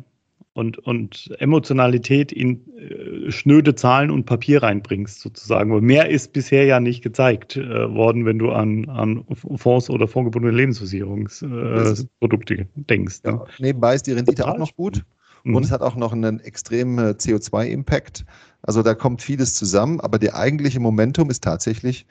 Und, 0.53 0.79
und 0.79 1.29
Emotionalität 1.37 2.31
in 2.31 2.61
äh, 2.79 3.29
schnöde 3.31 3.75
Zahlen 3.75 4.09
und 4.09 4.25
Papier 4.25 4.63
reinbringst, 4.63 5.19
sozusagen. 5.19 5.71
Weil 5.71 5.81
mehr 5.81 6.09
ist 6.09 6.33
bisher 6.33 6.65
ja 6.65 6.79
nicht 6.79 7.03
gezeigt 7.03 7.57
äh, 7.57 7.93
worden, 7.93 8.25
wenn 8.25 8.39
du 8.39 8.49
an, 8.51 8.89
an 8.89 9.23
Fonds 9.57 9.91
oder 9.91 10.07
fondgebundene 10.07 10.57
Lebensversicherungsprodukte 10.57 12.55
äh, 12.55 12.65
denkst. 12.75 13.21
Ne? 13.23 13.33
Ja. 13.33 13.45
Nebenbei 13.59 13.93
ist 13.93 14.07
die 14.07 14.13
Rendite 14.13 14.37
Total 14.37 14.55
auch 14.55 14.57
noch 14.57 14.75
gut. 14.75 15.03
Mhm. 15.47 15.55
Und 15.55 15.63
es 15.63 15.71
hat 15.71 15.81
auch 15.81 15.95
noch 15.95 16.11
einen 16.11 16.39
extremen 16.41 16.97
äh, 16.99 17.11
CO2-Impact. 17.11 18.25
Also 18.63 18.83
da 18.83 18.93
kommt 18.93 19.21
vieles 19.21 19.55
zusammen, 19.55 20.01
aber 20.01 20.19
der 20.19 20.35
eigentliche 20.35 20.79
Momentum 20.79 21.29
ist 21.29 21.43
tatsächlich 21.43 22.05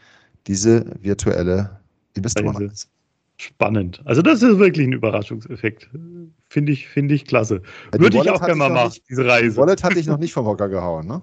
diese 0.46 0.86
virtuelle 1.02 1.80
Investoren. 2.14 2.72
Spannend. 3.38 4.00
Also 4.06 4.22
das 4.22 4.42
ist 4.42 4.58
wirklich 4.58 4.86
ein 4.86 4.94
Überraschungseffekt. 4.94 5.90
Finde 6.48 6.72
ich, 6.72 6.88
finde 6.88 7.14
ich 7.14 7.26
klasse. 7.26 7.60
Ja, 7.92 8.00
Würde 8.00 8.16
ich 8.16 8.30
auch 8.30 8.40
gerne 8.40 8.54
mal 8.54 8.70
machen, 8.70 8.98
diese 9.10 9.26
Reise. 9.26 9.50
Die 9.50 9.56
Wallet 9.58 9.84
hatte 9.84 9.98
ich 9.98 10.06
noch 10.06 10.16
nicht 10.16 10.32
vom 10.32 10.46
Hocker 10.46 10.70
gehauen, 10.70 11.06
ne? 11.06 11.20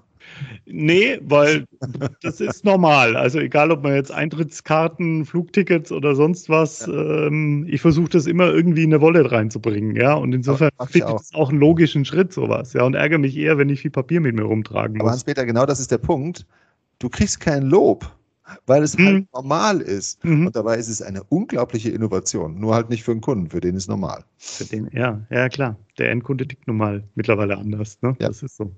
Nee, 0.66 1.20
weil 1.22 1.66
das 2.22 2.42
ist 2.42 2.66
normal. 2.66 3.16
Also 3.16 3.40
egal, 3.40 3.72
ob 3.72 3.84
man 3.84 3.96
jetzt 3.96 4.12
Eintrittskarten, 4.12 5.26
Flugtickets 5.26 5.92
oder 5.92 6.16
sonst 6.16 6.50
was, 6.50 6.86
ja. 6.86 6.94
ähm, 7.28 7.66
ich 7.70 7.82
versuche 7.82 8.10
das 8.10 8.26
immer 8.26 8.48
irgendwie 8.52 8.84
in 8.84 8.94
eine 8.94 9.02
Wallet 9.02 9.32
reinzubringen, 9.32 9.96
ja. 9.96 10.14
Und 10.14 10.34
insofern 10.34 10.70
finde 10.88 11.08
ich 11.08 11.14
das 11.14 11.34
auch 11.34 11.50
einen 11.50 11.60
logischen 11.60 12.06
Schritt, 12.06 12.34
sowas, 12.34 12.74
ja. 12.74 12.84
Und 12.84 12.96
ärgere 12.96 13.20
mich 13.20 13.38
eher, 13.38 13.58
wenn 13.58 13.70
ich 13.70 13.82
viel 13.82 13.92
Papier 13.92 14.22
mit 14.22 14.36
mir 14.36 14.44
rumtragen 14.44 14.98
muss. 14.98 15.02
Aber 15.02 15.12
Hans-Peter, 15.12 15.46
genau 15.46 15.66
das 15.66 15.80
ist 15.80 15.92
der 15.92 15.98
Punkt. 15.98 16.46
Du 17.00 17.10
kriegst 17.10 17.40
kein 17.40 17.64
Lob 17.64 18.10
weil 18.66 18.84
es 18.84 18.98
halt 18.98 19.14
mhm. 19.14 19.28
normal 19.34 19.82
ist. 19.82 20.24
Mhm. 20.24 20.48
Und 20.48 20.56
dabei 20.56 20.78
ist 20.78 20.90
es 20.90 21.02
eine 21.02 21.24
unglaubliche 21.24 21.90
Innovation. 21.90 22.60
Nur 22.60 22.76
halt 22.76 22.90
nicht 22.90 23.04
für 23.04 23.14
den 23.14 23.22
Kunden, 23.22 23.50
für 23.50 23.60
den 23.60 23.76
ist 23.76 23.88
normal. 23.88 24.24
Für 24.38 24.66
den, 24.66 24.90
ja, 24.92 25.22
ja, 25.30 25.50
klar. 25.50 25.78
Der 25.98 26.12
Endkunde 26.12 26.48
tickt 26.48 26.68
nun 26.68 26.78
mal 26.78 27.04
mittlerweile 27.16 27.58
anders. 27.58 28.02
Ne? 28.02 28.16
Ja. 28.20 28.28
Das 28.28 28.44
ist 28.44 28.58
so. 28.58 28.72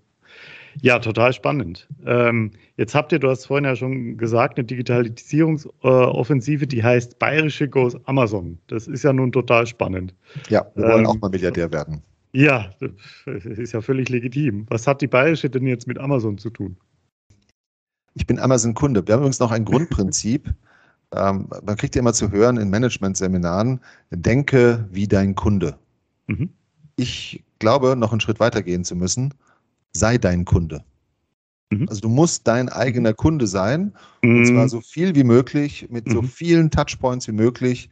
Ja, 0.82 1.00
total 1.00 1.34
spannend. 1.34 1.88
Ähm, 2.06 2.52
jetzt 2.78 2.96
habt 2.96 3.12
ihr, 3.12 3.20
du 3.20 3.30
hast 3.30 3.46
vorhin 3.46 3.66
ja 3.66 3.76
schon 3.76 4.18
gesagt, 4.18 4.58
eine 4.58 4.66
Digitalisierungsoffensive, 4.66 6.68
die 6.68 6.84
heißt 6.84 7.20
Bayerische 7.20 7.70
Goes 7.70 7.96
Amazon. 8.06 8.58
Das 8.68 8.88
ist 8.88 9.04
ja 9.04 9.14
nun 9.14 9.32
total 9.32 9.68
spannend. 9.68 10.14
Ja, 10.50 10.66
wir 10.76 10.84
wollen 10.84 11.06
ähm, 11.06 11.08
auch 11.08 11.20
mal 11.20 11.30
Milliardär 11.30 11.72
werden. 11.72 12.02
Ja, 12.34 12.72
das 13.26 13.46
ist 13.46 13.72
ja 13.72 13.82
völlig 13.82 14.10
legitim. 14.10 14.66
Was 14.70 14.88
hat 14.88 15.02
die 15.02 15.08
Bayerische 15.08 15.50
denn 15.50 15.66
jetzt 15.66 15.88
mit 15.88 15.98
Amazon 15.98 16.38
zu 16.38 16.50
tun? 16.50 16.76
Ich 18.14 18.28
bin 18.28 18.40
Amazon-Kunde. 18.40 19.08
Wir 19.08 19.14
haben 19.14 19.22
übrigens 19.22 19.40
noch 19.40 19.52
ein 19.52 19.64
Grundprinzip. 19.64 20.54
ähm, 21.16 21.48
man 21.66 21.78
kriegt 21.78 21.96
ja 21.96 22.02
immer 22.02 22.14
zu 22.14 22.32
hören 22.32 22.58
in 22.58 22.70
Management-Seminaren, 22.70 23.80
denke 24.10 24.86
wie 24.92 25.08
dein 25.08 25.36
Kunde. 25.36 25.78
Mhm. 26.28 26.50
Ich 26.98 27.44
glaube, 27.60 27.96
noch 27.96 28.12
einen 28.12 28.22
Schritt 28.22 28.42
weiter 28.42 28.62
gehen 28.62 28.84
zu 28.84 28.96
müssen 28.96 29.34
sei 29.96 30.18
dein 30.18 30.46
Kunde. 30.46 30.84
Mhm. 31.72 31.88
Also 31.90 32.02
du 32.02 32.10
musst 32.10 32.48
dein 32.48 32.70
eigener 32.70 33.14
Kunde 33.14 33.48
sein 33.48 33.94
mhm. 34.22 34.38
und 34.38 34.46
zwar 34.46 34.70
so 34.70 34.82
viel 34.82 35.16
wie 35.16 35.24
möglich, 35.24 35.88
mit 35.90 36.10
so 36.10 36.22
mhm. 36.22 36.28
vielen 36.28 36.72
Touchpoints 36.72 37.28
wie 37.28 37.34
möglich, 37.34 37.90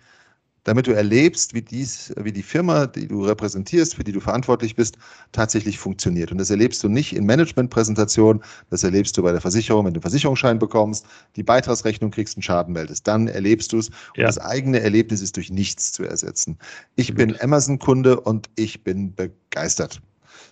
damit 0.63 0.87
du 0.87 0.91
erlebst, 0.91 1.53
wie, 1.53 1.61
dies, 1.61 2.13
wie 2.17 2.31
die 2.31 2.43
Firma, 2.43 2.87
die 2.87 3.07
du 3.07 3.25
repräsentierst, 3.25 3.95
für 3.95 4.03
die 4.05 4.13
du 4.13 4.21
verantwortlich 4.21 4.75
bist, 4.75 4.97
tatsächlich 5.33 5.77
funktioniert. 5.77 6.31
Und 6.31 6.37
das 6.37 6.49
erlebst 6.49 6.81
du 6.83 6.89
nicht 6.89 7.13
in 7.13 7.25
Managementpräsentationen, 7.25 8.41
das 8.69 8.83
erlebst 8.83 9.17
du 9.17 9.23
bei 9.23 9.33
der 9.33 9.41
Versicherung, 9.41 9.85
wenn 9.85 9.93
du 9.93 9.97
einen 9.97 10.03
Versicherungsschein 10.03 10.59
bekommst, 10.59 11.05
die 11.35 11.43
Beitragsrechnung 11.43 12.11
kriegst, 12.11 12.37
einen 12.37 12.43
Schaden 12.43 12.73
meldest. 12.73 13.05
Dann 13.07 13.27
erlebst 13.27 13.73
du 13.73 13.79
es. 13.79 13.89
Ja. 14.15 14.23
Und 14.23 14.23
das 14.23 14.37
eigene 14.37 14.79
Erlebnis 14.79 15.21
ist 15.21 15.35
durch 15.35 15.51
nichts 15.51 15.91
zu 15.91 16.03
ersetzen. 16.03 16.57
Ich 16.95 17.13
bin 17.13 17.35
Amazon-Kunde 17.41 18.21
und 18.21 18.49
ich 18.55 18.85
bin 18.85 19.13
begeistert 19.13 20.01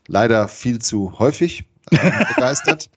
leider 0.08 0.48
viel 0.48 0.80
zu 0.80 1.18
häufig 1.20 1.66
äh, 1.92 1.98
begeistert. 2.36 2.90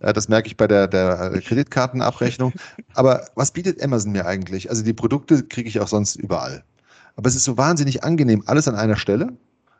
Äh, 0.00 0.12
das 0.12 0.28
merke 0.28 0.48
ich 0.48 0.56
bei 0.56 0.66
der, 0.66 0.88
der 0.88 1.40
Kreditkartenabrechnung. 1.40 2.52
Aber 2.94 3.26
was 3.34 3.52
bietet 3.52 3.82
Amazon 3.82 4.12
mir 4.12 4.26
eigentlich? 4.26 4.70
Also 4.70 4.82
die 4.82 4.92
Produkte 4.92 5.44
kriege 5.44 5.68
ich 5.68 5.80
auch 5.80 5.88
sonst 5.88 6.16
überall. 6.16 6.64
Aber 7.16 7.28
es 7.28 7.36
ist 7.36 7.44
so 7.44 7.56
wahnsinnig 7.56 8.04
angenehm, 8.04 8.42
alles 8.46 8.68
an 8.68 8.74
einer 8.74 8.96
Stelle. 8.96 9.32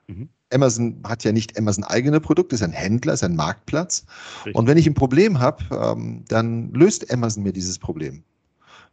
Mhm. 0.06 0.28
Amazon 0.52 1.02
hat 1.04 1.24
ja 1.24 1.32
nicht 1.32 1.58
Amazon 1.58 1.84
eigene 1.84 2.20
Produkte, 2.20 2.54
ist 2.54 2.62
ein 2.62 2.72
Händler, 2.72 3.14
ist 3.14 3.24
ein 3.24 3.36
Marktplatz. 3.36 4.04
Richtig. 4.44 4.54
Und 4.54 4.66
wenn 4.66 4.78
ich 4.78 4.86
ein 4.86 4.94
Problem 4.94 5.40
habe, 5.40 5.64
ähm, 5.72 6.24
dann 6.28 6.70
löst 6.72 7.12
Amazon 7.12 7.42
mir 7.42 7.52
dieses 7.52 7.78
Problem. 7.78 8.22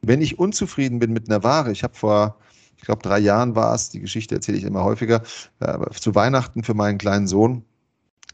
Wenn 0.01 0.21
ich 0.21 0.39
unzufrieden 0.39 1.00
bin 1.00 1.13
mit 1.13 1.29
einer 1.29 1.43
Ware, 1.43 1.71
ich 1.71 1.83
habe 1.83 1.93
vor, 1.93 2.38
ich 2.77 2.83
glaube, 2.83 3.03
drei 3.03 3.19
Jahren 3.19 3.55
war 3.55 3.75
es, 3.75 3.89
die 3.89 4.00
Geschichte 4.00 4.33
erzähle 4.33 4.57
ich 4.57 4.63
immer 4.63 4.83
häufiger, 4.83 5.21
äh, 5.59 5.77
zu 5.91 6.15
Weihnachten 6.15 6.63
für 6.63 6.73
meinen 6.73 6.97
kleinen 6.97 7.27
Sohn 7.27 7.63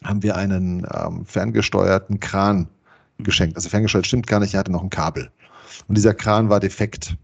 haben 0.04 0.24
wir 0.24 0.36
einen 0.36 0.86
ähm, 0.94 1.25
ferngesteuerten 1.25 2.20
Kran 2.20 2.68
geschenkt. 3.20 3.56
Also 3.56 3.70
ferngesteuert 3.70 4.08
stimmt 4.08 4.27
gar 4.27 4.39
nicht, 4.39 4.54
er 4.54 4.60
hatte 4.60 4.72
noch 4.72 4.84
ein 4.84 4.89
Kabel. 4.89 5.30
Und 5.88 5.98
dieser 5.98 6.13
Kran 6.13 6.50
war 6.50 6.60
defekt. 6.60 7.16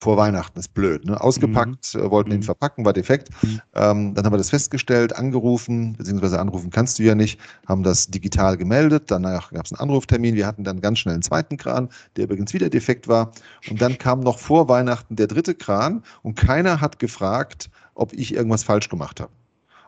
Vor 0.00 0.16
Weihnachten 0.16 0.58
ist 0.58 0.74
blöd. 0.74 1.04
Ne? 1.04 1.20
Ausgepackt, 1.20 1.94
mhm. 1.94 2.00
äh, 2.00 2.10
wollten 2.10 2.32
ihn 2.32 2.38
mhm. 2.38 2.42
verpacken, 2.42 2.84
war 2.84 2.92
defekt. 2.92 3.28
Mhm. 3.40 3.60
Ähm, 3.74 4.14
dann 4.14 4.24
haben 4.24 4.32
wir 4.32 4.38
das 4.38 4.50
festgestellt, 4.50 5.14
angerufen, 5.14 5.92
beziehungsweise 5.92 6.40
anrufen 6.40 6.70
kannst 6.70 6.98
du 6.98 7.04
ja 7.04 7.14
nicht, 7.14 7.38
haben 7.68 7.84
das 7.84 8.08
digital 8.08 8.56
gemeldet. 8.56 9.04
Danach 9.12 9.52
gab 9.52 9.64
es 9.64 9.72
einen 9.72 9.78
Anruftermin. 9.80 10.34
Wir 10.34 10.48
hatten 10.48 10.64
dann 10.64 10.80
ganz 10.80 10.98
schnell 10.98 11.14
einen 11.14 11.22
zweiten 11.22 11.56
Kran, 11.56 11.88
der 12.16 12.24
übrigens 12.24 12.52
wieder 12.52 12.68
defekt 12.68 13.06
war. 13.06 13.30
Und 13.70 13.80
dann 13.80 13.96
kam 13.96 14.20
noch 14.20 14.40
vor 14.40 14.68
Weihnachten 14.68 15.14
der 15.14 15.28
dritte 15.28 15.54
Kran 15.54 16.02
und 16.22 16.34
keiner 16.34 16.80
hat 16.80 16.98
gefragt, 16.98 17.70
ob 17.94 18.12
ich 18.12 18.34
irgendwas 18.34 18.64
falsch 18.64 18.88
gemacht 18.88 19.20
habe 19.20 19.30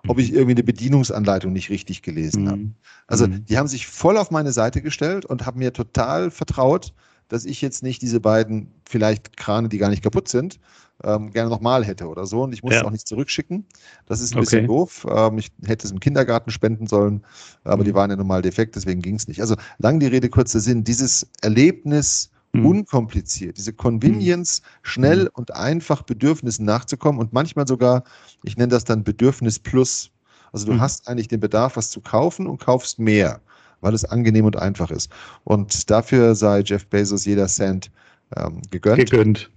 ob 0.06 0.18
ich 0.18 0.32
irgendwie 0.32 0.52
eine 0.52 0.62
Bedienungsanleitung 0.62 1.52
nicht 1.52 1.70
richtig 1.70 2.02
gelesen 2.02 2.44
mhm. 2.44 2.48
habe. 2.48 2.70
Also 3.06 3.26
mhm. 3.26 3.44
die 3.44 3.58
haben 3.58 3.68
sich 3.68 3.86
voll 3.86 4.16
auf 4.16 4.30
meine 4.30 4.52
Seite 4.52 4.82
gestellt 4.82 5.24
und 5.24 5.46
haben 5.46 5.58
mir 5.58 5.72
total 5.72 6.30
vertraut, 6.30 6.92
dass 7.28 7.44
ich 7.44 7.62
jetzt 7.62 7.82
nicht 7.82 8.02
diese 8.02 8.20
beiden 8.20 8.72
vielleicht 8.86 9.36
Krane, 9.36 9.68
die 9.68 9.78
gar 9.78 9.88
nicht 9.88 10.02
kaputt 10.02 10.28
sind, 10.28 10.60
ähm, 11.02 11.30
gerne 11.30 11.50
nochmal 11.50 11.84
hätte 11.84 12.06
oder 12.06 12.26
so. 12.26 12.42
Und 12.42 12.52
ich 12.52 12.62
muss 12.62 12.74
ja. 12.74 12.84
auch 12.84 12.90
nicht 12.90 13.08
zurückschicken. 13.08 13.66
Das 14.06 14.20
ist 14.20 14.32
ein 14.32 14.38
okay. 14.38 14.44
bisschen 14.44 14.66
doof. 14.66 15.06
Ähm, 15.10 15.38
ich 15.38 15.50
hätte 15.64 15.86
es 15.86 15.92
im 15.92 16.00
Kindergarten 16.00 16.50
spenden 16.50 16.86
sollen, 16.86 17.24
aber 17.64 17.82
mhm. 17.82 17.86
die 17.86 17.94
waren 17.94 18.10
ja 18.10 18.16
nun 18.16 18.26
mal 18.26 18.42
defekt, 18.42 18.76
deswegen 18.76 19.00
ging 19.00 19.16
es 19.16 19.26
nicht. 19.26 19.40
Also 19.40 19.56
lang 19.78 20.00
die 20.00 20.06
Rede, 20.06 20.28
kurzer 20.28 20.60
Sinn, 20.60 20.84
dieses 20.84 21.26
Erlebnis 21.40 22.30
mhm. 22.54 22.66
unkompliziert, 22.66 23.58
diese 23.58 23.72
Convenience, 23.72 24.62
mhm. 24.62 24.66
schnell 24.82 25.22
mhm. 25.24 25.30
und 25.34 25.54
einfach 25.54 26.02
Bedürfnissen 26.02 26.64
nachzukommen 26.64 27.20
und 27.20 27.32
manchmal 27.32 27.66
sogar, 27.66 28.04
ich 28.42 28.56
nenne 28.56 28.68
das 28.68 28.84
dann 28.84 29.04
Bedürfnis 29.04 29.58
plus. 29.58 30.10
Also 30.52 30.66
du 30.66 30.74
mhm. 30.74 30.80
hast 30.80 31.08
eigentlich 31.08 31.28
den 31.28 31.40
Bedarf, 31.40 31.76
was 31.76 31.90
zu 31.90 32.00
kaufen 32.00 32.46
und 32.46 32.58
kaufst 32.58 32.98
mehr, 32.98 33.40
weil 33.80 33.94
es 33.94 34.04
angenehm 34.04 34.44
und 34.44 34.56
einfach 34.56 34.90
ist. 34.90 35.10
Und 35.42 35.90
dafür 35.90 36.34
sei 36.34 36.60
Jeff 36.60 36.86
Bezos 36.86 37.24
jeder 37.24 37.48
Cent 37.48 37.90
ähm, 38.36 38.62
gegönnt. 38.70 39.10
Gegönnt. 39.10 39.50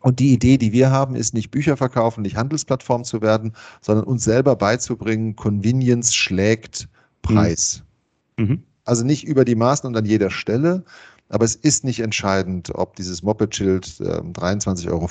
Und 0.00 0.18
die 0.18 0.32
Idee, 0.32 0.56
die 0.56 0.72
wir 0.72 0.90
haben, 0.90 1.14
ist 1.14 1.34
nicht 1.34 1.50
Bücher 1.50 1.76
verkaufen, 1.76 2.22
nicht 2.22 2.36
Handelsplattform 2.36 3.04
zu 3.04 3.20
werden, 3.20 3.52
sondern 3.82 4.06
uns 4.06 4.24
selber 4.24 4.56
beizubringen, 4.56 5.36
Convenience 5.36 6.14
schlägt 6.14 6.88
Preis. 7.22 7.82
Mhm. 8.38 8.44
mhm. 8.44 8.62
Also 8.86 9.04
nicht 9.04 9.24
über 9.24 9.44
die 9.44 9.54
Maßen 9.54 9.86
und 9.86 9.96
an 9.96 10.06
jeder 10.06 10.30
Stelle, 10.30 10.84
aber 11.30 11.44
es 11.44 11.54
ist 11.54 11.84
nicht 11.84 12.00
entscheidend, 12.00 12.74
ob 12.74 12.96
dieses 12.96 13.22
Moped-Schild 13.22 14.00
äh, 14.00 14.20
23,50 14.20 14.90
Euro 14.90 15.08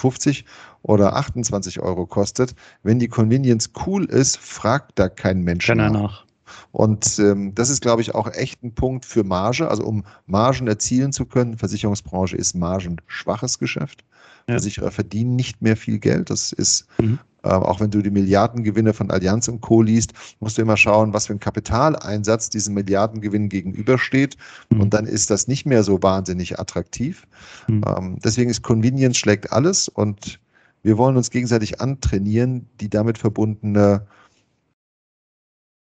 oder 0.83 1.15
28 1.15 1.79
Euro 1.79 2.05
kostet. 2.05 2.53
Wenn 2.83 2.99
die 2.99 3.07
Convenience 3.07 3.71
cool 3.85 4.05
ist, 4.05 4.37
fragt 4.37 4.99
da 4.99 5.09
kein 5.09 5.41
Mensch 5.41 5.65
Keiner 5.65 5.89
nach. 5.89 6.25
Und 6.71 7.19
ähm, 7.19 7.55
das 7.55 7.69
ist, 7.69 7.81
glaube 7.81 8.01
ich, 8.01 8.15
auch 8.15 8.31
echt 8.33 8.63
ein 8.63 8.73
Punkt 8.73 9.05
für 9.05 9.23
Marge. 9.23 9.69
Also 9.69 9.83
um 9.83 10.03
Margen 10.25 10.67
erzielen 10.67 11.13
zu 11.13 11.25
können, 11.25 11.57
Versicherungsbranche 11.57 12.35
ist 12.35 12.53
margenschwaches 12.53 13.59
Geschäft. 13.59 14.03
Ja. 14.47 14.55
Versicherer 14.55 14.91
verdienen 14.91 15.35
nicht 15.35 15.61
mehr 15.61 15.77
viel 15.77 15.99
Geld. 15.99 16.29
Das 16.29 16.51
ist 16.51 16.87
mhm. 16.99 17.19
Äh, 17.43 17.49
auch 17.49 17.79
wenn 17.79 17.91
du 17.91 18.01
die 18.01 18.11
Milliardengewinne 18.11 18.93
von 18.93 19.11
Allianz 19.11 19.47
und 19.47 19.61
Co. 19.61 19.81
liest, 19.81 20.13
musst 20.39 20.57
du 20.57 20.61
immer 20.61 20.77
schauen, 20.77 21.13
was 21.13 21.27
für 21.27 21.33
ein 21.33 21.39
Kapitaleinsatz 21.39 22.49
diesem 22.49 22.73
Milliardengewinn 22.73 23.49
gegenübersteht. 23.49 24.37
Mhm. 24.69 24.81
Und 24.81 24.93
dann 24.93 25.05
ist 25.05 25.29
das 25.29 25.47
nicht 25.47 25.65
mehr 25.65 25.83
so 25.83 26.01
wahnsinnig 26.01 26.59
attraktiv. 26.59 27.27
Mhm. 27.67 27.83
Ähm, 27.87 28.19
deswegen 28.23 28.49
ist 28.49 28.61
Convenience 28.61 29.17
schlägt 29.17 29.51
alles 29.51 29.87
und 29.87 30.39
wir 30.81 30.97
wollen 30.97 31.17
uns 31.17 31.29
gegenseitig 31.29 31.81
antrainieren, 31.81 32.69
die 32.79 32.89
damit 32.89 33.17
verbundene 33.17 34.07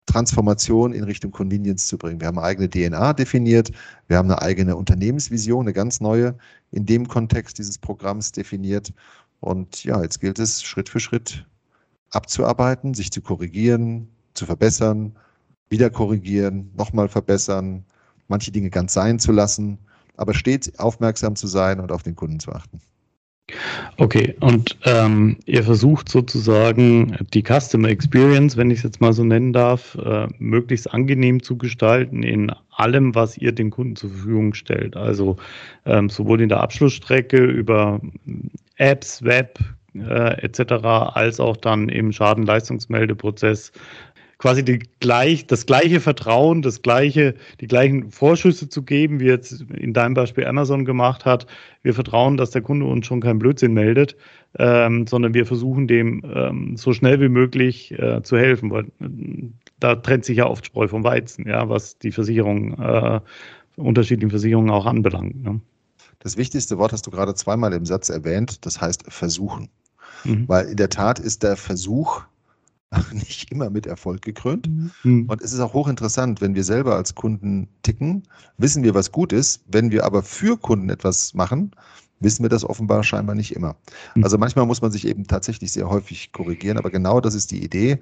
Transformation 0.06 0.92
in 0.92 1.04
Richtung 1.04 1.30
Convenience 1.30 1.86
zu 1.86 1.98
bringen. 1.98 2.20
Wir 2.20 2.28
haben 2.28 2.38
eine 2.38 2.46
eigene 2.46 2.70
DNA 2.70 3.12
definiert, 3.12 3.70
wir 4.06 4.16
haben 4.16 4.30
eine 4.30 4.40
eigene 4.40 4.74
Unternehmensvision, 4.74 5.66
eine 5.66 5.74
ganz 5.74 6.00
neue 6.00 6.36
in 6.70 6.86
dem 6.86 7.06
Kontext 7.06 7.58
dieses 7.58 7.78
Programms 7.78 8.32
definiert 8.32 8.92
und 9.40 9.84
ja, 9.84 10.02
jetzt 10.02 10.20
gilt 10.20 10.38
es 10.38 10.62
Schritt 10.62 10.88
für 10.88 11.00
Schritt 11.00 11.46
abzuarbeiten, 12.10 12.94
sich 12.94 13.10
zu 13.10 13.20
korrigieren, 13.20 14.08
zu 14.34 14.46
verbessern, 14.46 15.16
wieder 15.68 15.90
korrigieren, 15.90 16.70
nochmal 16.76 17.08
verbessern, 17.08 17.84
manche 18.28 18.50
Dinge 18.50 18.70
ganz 18.70 18.94
sein 18.94 19.18
zu 19.18 19.32
lassen, 19.32 19.78
aber 20.16 20.34
stets 20.34 20.78
aufmerksam 20.78 21.36
zu 21.36 21.46
sein 21.46 21.80
und 21.80 21.92
auf 21.92 22.02
den 22.02 22.16
Kunden 22.16 22.40
zu 22.40 22.52
achten. 22.52 22.80
Okay, 23.96 24.36
und 24.40 24.76
ähm, 24.84 25.38
ihr 25.46 25.62
versucht 25.64 26.10
sozusagen 26.10 27.16
die 27.32 27.42
Customer 27.42 27.88
Experience, 27.88 28.58
wenn 28.58 28.70
ich 28.70 28.78
es 28.78 28.84
jetzt 28.84 29.00
mal 29.00 29.14
so 29.14 29.24
nennen 29.24 29.54
darf, 29.54 29.94
äh, 29.94 30.28
möglichst 30.38 30.92
angenehm 30.92 31.42
zu 31.42 31.56
gestalten 31.56 32.22
in 32.22 32.52
allem, 32.70 33.14
was 33.14 33.38
ihr 33.38 33.52
den 33.52 33.70
Kunden 33.70 33.96
zur 33.96 34.10
Verfügung 34.10 34.52
stellt. 34.52 34.96
Also 34.96 35.36
ähm, 35.86 36.10
sowohl 36.10 36.42
in 36.42 36.50
der 36.50 36.60
Abschlussstrecke 36.60 37.42
über 37.42 38.00
Apps, 38.78 39.22
Web 39.22 39.58
äh, 39.94 40.42
etc., 40.42 40.72
als 40.82 41.40
auch 41.40 41.56
dann 41.56 41.88
im 41.88 42.12
Schadenleistungsmeldeprozess 42.12 43.72
quasi 44.38 44.64
die 44.64 44.78
gleich, 45.00 45.46
das 45.46 45.66
gleiche 45.66 46.00
Vertrauen, 46.00 46.62
das 46.62 46.82
gleiche, 46.82 47.34
die 47.60 47.66
gleichen 47.66 48.10
Vorschüsse 48.10 48.68
zu 48.68 48.82
geben, 48.82 49.20
wie 49.20 49.26
jetzt 49.26 49.62
in 49.76 49.92
deinem 49.92 50.14
Beispiel 50.14 50.46
Amazon 50.46 50.84
gemacht 50.84 51.24
hat. 51.24 51.46
Wir 51.82 51.92
vertrauen, 51.92 52.36
dass 52.36 52.50
der 52.50 52.62
Kunde 52.62 52.86
uns 52.86 53.06
schon 53.06 53.20
keinen 53.20 53.40
Blödsinn 53.40 53.74
meldet, 53.74 54.16
ähm, 54.58 55.06
sondern 55.08 55.34
wir 55.34 55.44
versuchen 55.44 55.88
dem 55.88 56.22
ähm, 56.32 56.76
so 56.76 56.92
schnell 56.92 57.20
wie 57.20 57.28
möglich 57.28 57.92
äh, 57.98 58.22
zu 58.22 58.38
helfen, 58.38 58.70
weil 58.70 58.84
äh, 59.00 59.50
da 59.80 59.96
trennt 59.96 60.24
sich 60.24 60.38
ja 60.38 60.46
oft 60.46 60.66
Spreu 60.66 60.86
vom 60.86 61.02
Weizen, 61.02 61.46
ja, 61.48 61.68
was 61.68 61.98
die 61.98 62.12
Versicherung 62.12 62.78
äh, 62.78 63.20
unterschiedlichen 63.76 64.30
Versicherungen 64.30 64.70
auch 64.70 64.86
anbelangt. 64.86 65.42
Ne? 65.42 65.60
Das 66.20 66.36
wichtigste 66.36 66.78
Wort 66.78 66.92
hast 66.92 67.06
du 67.06 67.10
gerade 67.10 67.34
zweimal 67.34 67.72
im 67.72 67.86
Satz 67.86 68.08
erwähnt, 68.08 68.66
das 68.66 68.80
heißt 68.80 69.04
versuchen. 69.12 69.68
Mhm. 70.24 70.48
Weil 70.48 70.66
in 70.66 70.76
der 70.76 70.88
Tat 70.88 71.18
ist 71.18 71.42
der 71.42 71.56
Versuch 71.56 72.22
nicht 73.12 73.52
immer 73.52 73.70
mit 73.70 73.86
Erfolg 73.86 74.22
gekrönt. 74.22 74.68
Mhm. 75.04 75.26
Und 75.28 75.42
es 75.42 75.52
ist 75.52 75.60
auch 75.60 75.74
hochinteressant, 75.74 76.40
wenn 76.40 76.54
wir 76.54 76.64
selber 76.64 76.96
als 76.96 77.14
Kunden 77.14 77.68
ticken, 77.82 78.24
wissen 78.56 78.82
wir, 78.82 78.94
was 78.94 79.12
gut 79.12 79.32
ist. 79.32 79.62
Wenn 79.66 79.90
wir 79.90 80.04
aber 80.04 80.22
für 80.22 80.56
Kunden 80.56 80.88
etwas 80.90 81.34
machen, 81.34 81.72
wissen 82.20 82.42
wir 82.42 82.48
das 82.48 82.64
offenbar 82.64 83.04
scheinbar 83.04 83.34
nicht 83.34 83.54
immer. 83.54 83.76
Hm. 84.14 84.24
Also 84.24 84.38
manchmal 84.38 84.66
muss 84.66 84.82
man 84.82 84.90
sich 84.90 85.06
eben 85.06 85.26
tatsächlich 85.26 85.72
sehr 85.72 85.88
häufig 85.88 86.32
korrigieren, 86.32 86.78
aber 86.78 86.90
genau 86.90 87.20
das 87.20 87.34
ist 87.34 87.50
die 87.50 87.62
Idee. 87.62 88.00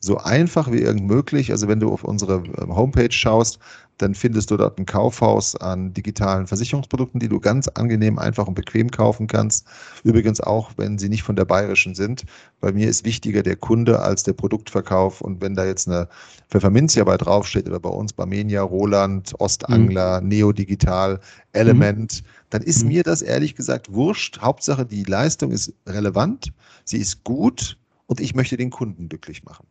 So 0.00 0.18
einfach 0.18 0.70
wie 0.70 0.78
irgend 0.78 1.06
möglich. 1.06 1.50
Also 1.50 1.66
wenn 1.66 1.80
du 1.80 1.92
auf 1.92 2.04
unsere 2.04 2.42
ähm, 2.60 2.74
Homepage 2.74 3.10
schaust, 3.10 3.58
dann 3.98 4.14
findest 4.14 4.50
du 4.50 4.56
dort 4.56 4.78
ein 4.78 4.86
Kaufhaus 4.86 5.56
an 5.56 5.92
digitalen 5.92 6.46
Versicherungsprodukten, 6.46 7.18
die 7.18 7.28
du 7.28 7.40
ganz 7.40 7.66
angenehm, 7.68 8.18
einfach 8.18 8.46
und 8.46 8.54
bequem 8.54 8.90
kaufen 8.90 9.26
kannst. 9.26 9.66
Übrigens 10.04 10.40
auch, 10.40 10.70
wenn 10.76 10.98
sie 10.98 11.08
nicht 11.08 11.24
von 11.24 11.36
der 11.36 11.44
bayerischen 11.44 11.94
sind. 11.94 12.24
Bei 12.60 12.72
mir 12.72 12.88
ist 12.88 13.04
wichtiger 13.04 13.42
der 13.42 13.56
Kunde 13.56 14.00
als 14.00 14.22
der 14.22 14.34
Produktverkauf. 14.34 15.20
Und 15.20 15.42
wenn 15.42 15.54
da 15.54 15.66
jetzt 15.66 15.88
eine 15.88 16.08
Pfefferminzia 16.48 17.02
bei 17.04 17.16
draufsteht 17.16 17.68
oder 17.68 17.80
bei 17.80 17.90
uns 17.90 18.12
Barmenia, 18.12 18.62
Roland, 18.62 19.34
Ostangler, 19.40 20.20
mhm. 20.20 20.28
Neodigital, 20.28 21.20
Element, 21.52 22.22
mhm. 22.22 22.28
dann 22.50 22.62
ist 22.62 22.82
mhm. 22.82 22.88
mir 22.88 23.02
das 23.02 23.22
ehrlich 23.22 23.56
gesagt 23.56 23.92
wurscht. 23.92 24.40
Hauptsache, 24.40 24.86
die 24.86 25.02
Leistung 25.02 25.50
ist 25.50 25.74
relevant, 25.86 26.52
sie 26.84 26.98
ist 26.98 27.24
gut 27.24 27.76
und 28.06 28.20
ich 28.20 28.34
möchte 28.34 28.56
den 28.56 28.70
Kunden 28.70 29.08
glücklich 29.08 29.44
machen. 29.44 29.66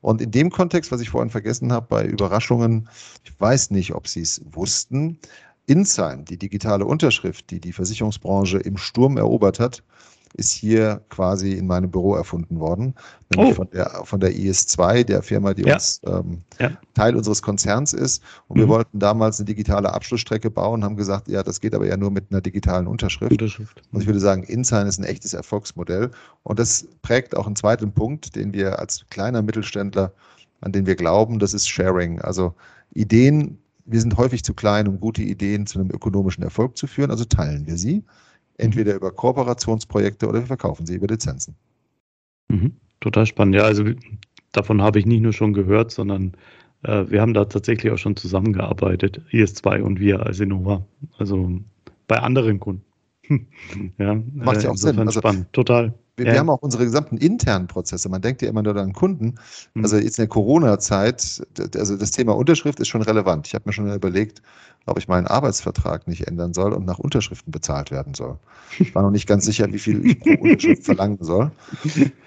Und 0.00 0.20
in 0.20 0.30
dem 0.30 0.50
Kontext, 0.50 0.92
was 0.92 1.00
ich 1.00 1.10
vorhin 1.10 1.30
vergessen 1.30 1.72
habe, 1.72 1.86
bei 1.88 2.04
Überraschungen, 2.04 2.88
ich 3.24 3.38
weiß 3.38 3.70
nicht, 3.70 3.94
ob 3.94 4.08
Sie 4.08 4.20
es 4.20 4.42
wussten, 4.52 5.18
InSign, 5.66 6.24
die 6.24 6.36
digitale 6.36 6.84
Unterschrift, 6.84 7.50
die 7.50 7.60
die 7.60 7.72
Versicherungsbranche 7.72 8.58
im 8.58 8.76
Sturm 8.76 9.16
erobert 9.16 9.60
hat, 9.60 9.82
ist 10.34 10.52
hier 10.52 11.02
quasi 11.08 11.52
in 11.52 11.66
meinem 11.66 11.90
Büro 11.90 12.14
erfunden 12.14 12.60
worden, 12.60 12.94
nämlich 13.34 13.52
oh. 13.52 13.56
von, 13.56 13.70
der, 13.70 14.02
von 14.04 14.20
der 14.20 14.32
IS2, 14.32 15.04
der 15.04 15.22
Firma, 15.22 15.54
die 15.54 15.62
ja. 15.62 15.74
uns 15.74 16.00
ähm, 16.06 16.42
ja. 16.58 16.72
Teil 16.94 17.16
unseres 17.16 17.42
Konzerns 17.42 17.92
ist. 17.92 18.22
Und 18.48 18.56
mhm. 18.56 18.60
wir 18.60 18.68
wollten 18.68 18.98
damals 18.98 19.38
eine 19.38 19.46
digitale 19.46 19.92
Abschlussstrecke 19.92 20.50
bauen, 20.50 20.84
haben 20.84 20.96
gesagt, 20.96 21.28
ja, 21.28 21.42
das 21.42 21.60
geht 21.60 21.74
aber 21.74 21.86
ja 21.86 21.96
nur 21.96 22.10
mit 22.10 22.26
einer 22.30 22.40
digitalen 22.40 22.86
Unterschrift. 22.86 23.32
Unterschrift. 23.32 23.82
Und 23.92 24.00
ich 24.00 24.06
würde 24.06 24.20
sagen, 24.20 24.44
InSign 24.44 24.86
ist 24.86 24.98
ein 24.98 25.04
echtes 25.04 25.34
Erfolgsmodell. 25.34 26.10
Und 26.42 26.58
das 26.58 26.86
prägt 27.02 27.36
auch 27.36 27.46
einen 27.46 27.56
zweiten 27.56 27.92
Punkt, 27.92 28.36
den 28.36 28.52
wir 28.52 28.78
als 28.78 29.04
kleiner 29.10 29.42
Mittelständler, 29.42 30.12
an 30.60 30.72
den 30.72 30.86
wir 30.86 30.94
glauben, 30.94 31.38
das 31.38 31.54
ist 31.54 31.68
Sharing. 31.68 32.20
Also 32.20 32.54
Ideen, 32.94 33.58
wir 33.84 34.00
sind 34.00 34.16
häufig 34.16 34.44
zu 34.44 34.54
klein, 34.54 34.86
um 34.86 35.00
gute 35.00 35.22
Ideen 35.22 35.66
zu 35.66 35.80
einem 35.80 35.90
ökonomischen 35.90 36.44
Erfolg 36.44 36.76
zu 36.76 36.86
führen, 36.86 37.10
also 37.10 37.24
teilen 37.24 37.66
wir 37.66 37.76
sie 37.76 38.04
entweder 38.60 38.94
über 38.94 39.10
Kooperationsprojekte 39.10 40.28
oder 40.28 40.40
wir 40.40 40.46
verkaufen 40.46 40.86
sie 40.86 40.96
über 40.96 41.06
Lizenzen. 41.06 41.54
Mhm. 42.48 42.72
Total 43.00 43.26
spannend. 43.26 43.54
Ja, 43.54 43.62
also 43.62 43.84
davon 44.52 44.82
habe 44.82 44.98
ich 44.98 45.06
nicht 45.06 45.22
nur 45.22 45.32
schon 45.32 45.52
gehört, 45.52 45.90
sondern 45.90 46.32
äh, 46.82 47.04
wir 47.08 47.20
haben 47.20 47.34
da 47.34 47.44
tatsächlich 47.44 47.92
auch 47.92 47.98
schon 47.98 48.16
zusammengearbeitet, 48.16 49.20
IS2 49.32 49.80
und 49.80 50.00
wir 50.00 50.24
als 50.24 50.40
Innova. 50.40 50.84
Also 51.18 51.60
bei 52.06 52.18
anderen 52.18 52.60
Kunden. 52.60 52.84
ja, 53.98 54.20
Macht 54.34 54.62
ja 54.62 54.70
auch 54.70 54.76
Sinn. 54.76 54.98
Also, 54.98 55.20
spannend. 55.20 55.52
Total. 55.52 55.94
Wir, 56.16 56.26
ja. 56.26 56.32
wir, 56.32 56.38
haben 56.40 56.50
auch 56.50 56.62
unsere 56.62 56.84
gesamten 56.84 57.16
internen 57.16 57.66
Prozesse. 57.66 58.08
Man 58.08 58.22
denkt 58.22 58.42
ja 58.42 58.48
immer 58.48 58.62
nur 58.62 58.76
an 58.76 58.92
Kunden. 58.92 59.36
Mhm. 59.74 59.84
Also 59.84 59.96
jetzt 59.96 60.18
in 60.18 60.22
der 60.22 60.28
Corona-Zeit, 60.28 61.42
also 61.74 61.96
das 61.96 62.10
Thema 62.10 62.36
Unterschrift 62.36 62.80
ist 62.80 62.88
schon 62.88 63.02
relevant. 63.02 63.46
Ich 63.46 63.54
habe 63.54 63.64
mir 63.66 63.72
schon 63.72 63.92
überlegt, 63.92 64.42
ob 64.86 64.98
ich 64.98 65.08
meinen 65.08 65.26
Arbeitsvertrag 65.26 66.08
nicht 66.08 66.26
ändern 66.26 66.52
soll 66.52 66.72
und 66.72 66.84
nach 66.86 66.98
Unterschriften 66.98 67.52
bezahlt 67.52 67.90
werden 67.90 68.14
soll. 68.14 68.38
Ich 68.78 68.94
war 68.94 69.02
noch 69.02 69.10
nicht 69.10 69.26
ganz 69.26 69.44
sicher, 69.44 69.70
wie 69.72 69.78
viel 69.78 70.04
ich 70.06 70.20
pro 70.20 70.30
Unterschrift 70.30 70.84
verlangen 70.84 71.18
soll. 71.20 71.50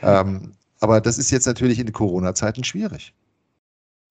Ähm, 0.02 0.52
aber 0.80 1.00
das 1.00 1.18
ist 1.18 1.32
jetzt 1.32 1.46
natürlich 1.46 1.80
in 1.80 1.92
Corona-Zeiten 1.92 2.64
schwierig. 2.64 3.14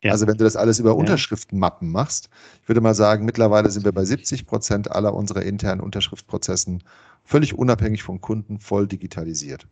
Ja. 0.03 0.11
Also 0.13 0.27
wenn 0.27 0.37
du 0.37 0.45
das 0.45 0.57
alles 0.57 0.81
über 0.81 0.97
Unterschriftenmappen 0.97 1.91
machst, 1.91 2.29
ich 2.63 2.69
würde 2.69 2.81
mal 2.81 2.95
sagen, 2.95 3.25
mittlerweile 3.25 3.71
sind 3.71 3.85
wir 3.85 3.93
bei 3.93 4.05
70 4.05 4.47
Prozent 4.47 4.91
aller 4.91 5.15
unserer 5.15 5.43
internen 5.43 5.81
Unterschriftsprozessen 5.81 6.83
völlig 7.25 7.55
unabhängig 7.55 8.03
vom 8.03 8.21
Kunden 8.21 8.59
voll 8.59 8.87
digitalisiert. 8.87 9.67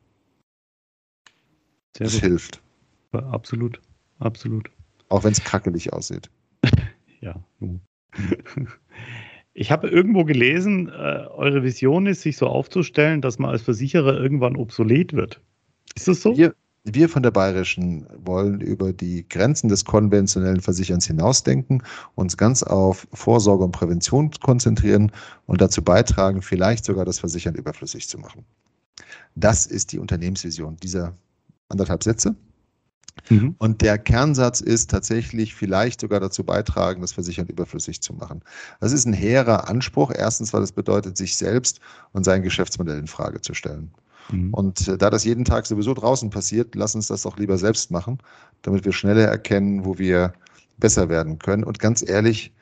Sehr 1.96 2.06
das 2.06 2.14
gut. 2.14 2.22
hilft. 2.22 2.62
Absolut, 3.12 3.80
absolut. 4.18 4.70
Auch 5.08 5.24
wenn 5.24 5.32
es 5.32 5.42
krackelig 5.42 5.92
aussieht. 5.92 6.30
ja. 7.20 7.34
Ich 9.52 9.70
habe 9.72 9.88
irgendwo 9.88 10.24
gelesen, 10.24 10.88
äh, 10.88 10.92
eure 10.92 11.62
Vision 11.62 12.06
ist, 12.06 12.22
sich 12.22 12.36
so 12.36 12.46
aufzustellen, 12.46 13.20
dass 13.20 13.38
man 13.38 13.50
als 13.50 13.62
Versicherer 13.62 14.16
irgendwann 14.16 14.56
obsolet 14.56 15.12
wird. 15.12 15.40
Ist 15.96 16.08
das 16.08 16.22
so? 16.22 16.36
Wir, 16.36 16.54
wir 16.84 17.08
von 17.08 17.22
der 17.22 17.30
Bayerischen 17.30 18.06
wollen 18.24 18.60
über 18.60 18.92
die 18.92 19.28
Grenzen 19.28 19.68
des 19.68 19.84
konventionellen 19.84 20.60
Versicherns 20.60 21.06
hinausdenken, 21.06 21.82
uns 22.14 22.36
ganz 22.36 22.62
auf 22.62 23.06
Vorsorge 23.12 23.64
und 23.64 23.72
Prävention 23.72 24.30
konzentrieren 24.40 25.12
und 25.46 25.60
dazu 25.60 25.82
beitragen, 25.82 26.42
vielleicht 26.42 26.84
sogar 26.84 27.04
das 27.04 27.18
Versichern 27.18 27.54
überflüssig 27.54 28.08
zu 28.08 28.18
machen. 28.18 28.44
Das 29.34 29.66
ist 29.66 29.92
die 29.92 29.98
Unternehmensvision 29.98 30.76
dieser 30.76 31.14
anderthalb 31.68 32.02
Sätze. 32.02 32.34
Mhm. 33.28 33.54
Und 33.58 33.82
der 33.82 33.98
Kernsatz 33.98 34.60
ist 34.60 34.90
tatsächlich 34.90 35.54
vielleicht 35.54 36.00
sogar 36.00 36.20
dazu 36.20 36.44
beitragen, 36.44 37.00
das 37.00 37.12
Versichern 37.12 37.46
überflüssig 37.46 38.00
zu 38.00 38.14
machen. 38.14 38.42
Das 38.80 38.92
ist 38.92 39.04
ein 39.04 39.12
hehrer 39.12 39.68
Anspruch. 39.68 40.12
Erstens, 40.14 40.52
weil 40.52 40.62
es 40.62 40.72
bedeutet, 40.72 41.16
sich 41.16 41.36
selbst 41.36 41.80
und 42.12 42.24
sein 42.24 42.42
Geschäftsmodell 42.42 42.98
in 42.98 43.06
Frage 43.06 43.40
zu 43.40 43.52
stellen. 43.52 43.92
Mhm. 44.32 44.54
Und 44.54 44.88
äh, 44.88 44.98
da 44.98 45.10
das 45.10 45.24
jeden 45.24 45.44
Tag 45.44 45.66
sowieso 45.66 45.94
draußen 45.94 46.30
passiert, 46.30 46.74
lass 46.74 46.94
uns 46.94 47.08
das 47.08 47.22
doch 47.22 47.36
lieber 47.36 47.58
selbst 47.58 47.90
machen, 47.90 48.18
damit 48.62 48.84
wir 48.84 48.92
schneller 48.92 49.24
erkennen, 49.24 49.84
wo 49.84 49.98
wir 49.98 50.32
besser 50.78 51.08
werden 51.08 51.38
können. 51.38 51.64
Und 51.64 51.78
ganz 51.78 52.06
ehrlich, 52.06 52.52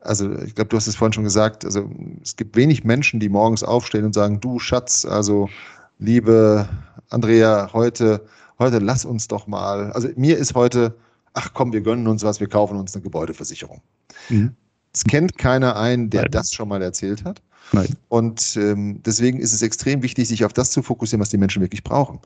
also 0.00 0.32
ich 0.38 0.54
glaube, 0.54 0.68
du 0.68 0.76
hast 0.76 0.88
es 0.88 0.96
vorhin 0.96 1.12
schon 1.12 1.24
gesagt, 1.24 1.64
also 1.64 1.88
es 2.22 2.36
gibt 2.36 2.56
wenig 2.56 2.84
Menschen, 2.84 3.20
die 3.20 3.28
morgens 3.28 3.62
aufstehen 3.62 4.04
und 4.04 4.14
sagen, 4.14 4.40
du 4.40 4.58
Schatz, 4.58 5.04
also 5.04 5.48
liebe 5.98 6.68
Andrea, 7.10 7.70
heute 7.72 8.22
heute 8.62 8.78
lass 8.78 9.04
uns 9.04 9.28
doch 9.28 9.46
mal, 9.46 9.92
also 9.92 10.08
mir 10.16 10.38
ist 10.38 10.54
heute, 10.54 10.94
ach 11.34 11.50
komm, 11.52 11.72
wir 11.72 11.82
gönnen 11.82 12.06
uns 12.06 12.22
was, 12.22 12.40
wir 12.40 12.48
kaufen 12.48 12.78
uns 12.78 12.94
eine 12.94 13.02
Gebäudeversicherung. 13.02 13.82
Mhm. 14.28 14.54
Es 14.94 15.04
kennt 15.04 15.38
keiner 15.38 15.76
ein, 15.76 16.10
der 16.10 16.22
Nein. 16.22 16.30
das 16.30 16.52
schon 16.52 16.68
mal 16.68 16.82
erzählt 16.82 17.24
hat. 17.24 17.40
Nein. 17.72 17.96
Und 18.08 18.56
ähm, 18.56 19.00
deswegen 19.04 19.38
ist 19.38 19.52
es 19.52 19.62
extrem 19.62 20.02
wichtig, 20.02 20.28
sich 20.28 20.44
auf 20.44 20.52
das 20.52 20.70
zu 20.70 20.82
fokussieren, 20.82 21.20
was 21.20 21.30
die 21.30 21.38
Menschen 21.38 21.62
wirklich 21.62 21.82
brauchen. 21.82 22.20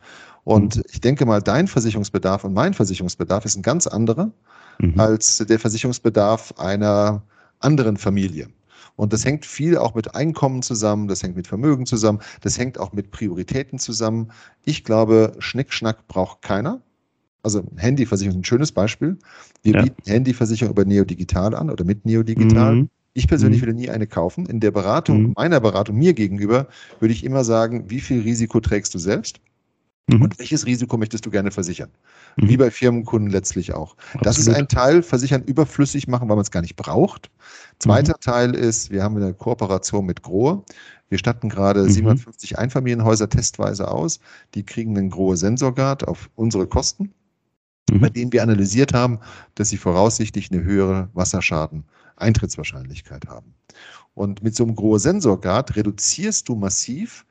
Und 0.44 0.76
mhm. 0.76 0.83
ich 0.90 1.00
denke 1.00 1.24
mal, 1.26 1.40
dein 1.40 1.68
Versicherungsbedarf 1.68 2.44
und 2.44 2.55
mein 2.55 2.74
Versicherungsbedarf 2.74 3.44
ist 3.44 3.57
ein 3.57 3.62
ganz 3.62 3.87
anderer 3.87 4.33
mhm. 4.79 4.98
als 4.98 5.38
der 5.38 5.59
Versicherungsbedarf 5.59 6.55
einer 6.59 7.22
anderen 7.61 7.96
Familie. 7.96 8.48
Und 8.96 9.12
das 9.12 9.24
hängt 9.24 9.44
viel 9.44 9.76
auch 9.76 9.94
mit 9.94 10.14
Einkommen 10.14 10.62
zusammen, 10.62 11.07
das 11.07 11.22
hängt 11.22 11.37
mit 11.37 11.46
Vermögen 11.46 11.85
zusammen, 11.85 12.20
das 12.40 12.59
hängt 12.59 12.79
auch 12.79 12.92
mit 12.92 13.11
Prioritäten 13.11 13.79
zusammen. 13.79 14.33
Ich 14.64 14.85
glaube, 14.85 15.35
Schnickschnack 15.38 16.09
braucht 16.09 16.42
keiner. 16.42 16.81
Also 17.46 17.62
Handyversicherung 17.76 18.40
ist 18.40 18.40
ein 18.40 18.44
schönes 18.44 18.72
Beispiel. 18.72 19.16
Wir 19.62 19.74
ja. 19.74 19.82
bieten 19.82 20.02
Handyversicherung 20.04 20.72
über 20.72 20.85
Neodigital 20.85 21.54
an 21.54 21.70
oder 21.70 21.85
mit 21.85 22.04
Neodigital. 22.04 22.74
Mhm. 22.74 22.90
Ich 23.14 23.28
persönlich 23.28 23.61
mhm. 23.61 23.66
würde 23.66 23.78
nie 23.78 23.88
eine 23.88 24.09
kaufen. 24.09 24.46
In 24.46 24.59
der 24.59 24.72
Beratung, 24.72 25.28
mhm. 25.28 25.32
meiner 25.37 25.61
Beratung 25.61 25.96
mir 25.96 26.12
gegenüber, 26.12 26.66
würde 26.98 27.14
ich 27.14 27.22
immer 27.22 27.44
sagen, 27.44 27.88
wie 27.88 28.00
viel 28.00 28.22
Risiko 28.22 28.59
trägst 28.59 28.92
du 28.94 28.98
selbst? 28.98 29.38
Mhm. 30.09 30.22
Und 30.22 30.38
welches 30.40 30.66
Risiko 30.66 30.96
möchtest 30.96 31.24
du 31.24 31.30
gerne 31.30 31.52
versichern? 31.52 31.90
Mhm. 32.35 32.48
Wie 32.48 32.56
bei 32.56 32.72
Firmenkunden 32.72 33.30
letztlich 33.30 33.74
auch. 33.74 33.96
Absolut. 33.96 34.26
Das 34.26 34.38
ist 34.38 34.48
ein 34.48 34.66
Teil, 34.66 35.04
versichern 35.04 35.44
überflüssig 35.44 36.09
machen, 36.09 36.28
weil 36.28 36.35
man 36.35 36.42
es 36.42 36.50
gar 36.50 36.62
nicht 36.62 36.74
braucht. 36.74 37.30
Zweiter 37.78 38.14
mhm. 38.14 38.24
Teil 38.24 38.54
ist, 38.56 38.90
wir 38.90 39.04
haben 39.04 39.16
eine 39.16 39.35
Kooperation 39.35 40.04
mit 40.04 40.22
Grohe. 40.22 40.64
Wir 41.09 41.18
statten 41.18 41.48
gerade 41.48 41.85
mhm. 41.85 41.90
750 41.90 42.59
Einfamilienhäuser 42.59 43.28
testweise 43.28 43.88
aus. 43.88 44.18
Die 44.54 44.64
kriegen 44.64 44.98
einen 44.98 45.11
Grohe 45.11 45.37
Sensorguard 45.37 46.06
auf 46.06 46.28
unsere 46.35 46.66
Kosten, 46.66 47.12
mhm. 47.90 48.01
bei 48.01 48.09
denen 48.09 48.33
wir 48.33 48.42
analysiert 48.42 48.92
haben, 48.92 49.20
dass 49.55 49.68
sie 49.68 49.77
voraussichtlich 49.77 50.51
eine 50.51 50.62
höhere 50.62 51.09
Wasserschaden 51.14 51.85
Eintrittswahrscheinlichkeit 52.16 53.27
haben. 53.27 53.55
Und 54.14 54.42
mit 54.42 54.57
so 54.57 54.64
einem 54.64 54.75
Grohe 54.75 54.99
Sensorguard 54.99 55.77
reduzierst 55.77 56.49
du 56.49 56.57
massiv 56.57 57.27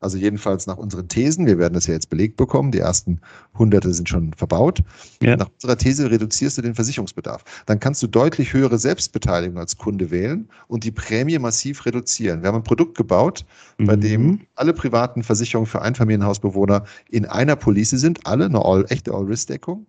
also 0.00 0.16
jedenfalls 0.16 0.66
nach 0.66 0.76
unseren 0.76 1.08
Thesen, 1.08 1.46
wir 1.46 1.58
werden 1.58 1.74
das 1.74 1.88
ja 1.88 1.94
jetzt 1.94 2.08
belegt 2.08 2.36
bekommen, 2.36 2.70
die 2.70 2.78
ersten 2.78 3.20
Hunderte 3.58 3.92
sind 3.92 4.08
schon 4.08 4.32
verbaut. 4.34 4.82
Ja. 5.20 5.36
Nach 5.36 5.48
unserer 5.52 5.76
These 5.76 6.10
reduzierst 6.10 6.56
du 6.56 6.62
den 6.62 6.74
Versicherungsbedarf. 6.76 7.42
Dann 7.66 7.80
kannst 7.80 8.02
du 8.02 8.06
deutlich 8.06 8.52
höhere 8.52 8.78
Selbstbeteiligung 8.78 9.58
als 9.58 9.76
Kunde 9.76 10.10
wählen 10.12 10.48
und 10.68 10.84
die 10.84 10.92
Prämie 10.92 11.38
massiv 11.38 11.84
reduzieren. 11.84 12.42
Wir 12.42 12.48
haben 12.48 12.56
ein 12.56 12.62
Produkt 12.62 12.96
gebaut, 12.96 13.44
bei 13.78 13.96
mhm. 13.96 14.00
dem 14.00 14.40
alle 14.54 14.72
privaten 14.72 15.24
Versicherungen 15.24 15.66
für 15.66 15.82
Einfamilienhausbewohner 15.82 16.84
in 17.10 17.26
einer 17.26 17.56
Police 17.56 17.90
sind, 17.90 18.24
alle 18.24 18.44
eine 18.44 18.64
all, 18.64 18.84
echte 18.90 19.12
All-Risk-Deckung. 19.12 19.84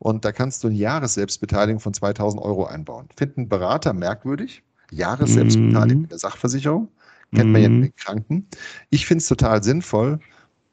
Und 0.00 0.24
da 0.24 0.32
kannst 0.32 0.64
du 0.64 0.68
eine 0.68 0.76
Jahresselbstbeteiligung 0.76 1.78
von 1.78 1.92
2000 1.92 2.42
Euro 2.42 2.64
einbauen. 2.64 3.08
Finden 3.16 3.50
Berater 3.50 3.92
merkwürdig, 3.92 4.62
Jahresselbstbeteiligung 4.90 6.02
mhm. 6.04 6.08
der 6.08 6.18
Sachversicherung. 6.18 6.88
Kennt 7.34 7.46
mhm. 7.46 7.52
man 7.52 7.60
ja 7.60 7.68
in 7.68 7.82
den 7.82 7.96
Kranken. 7.96 8.48
Ich 8.88 9.06
finde 9.06 9.20
es 9.20 9.28
total 9.28 9.62
sinnvoll, 9.62 10.18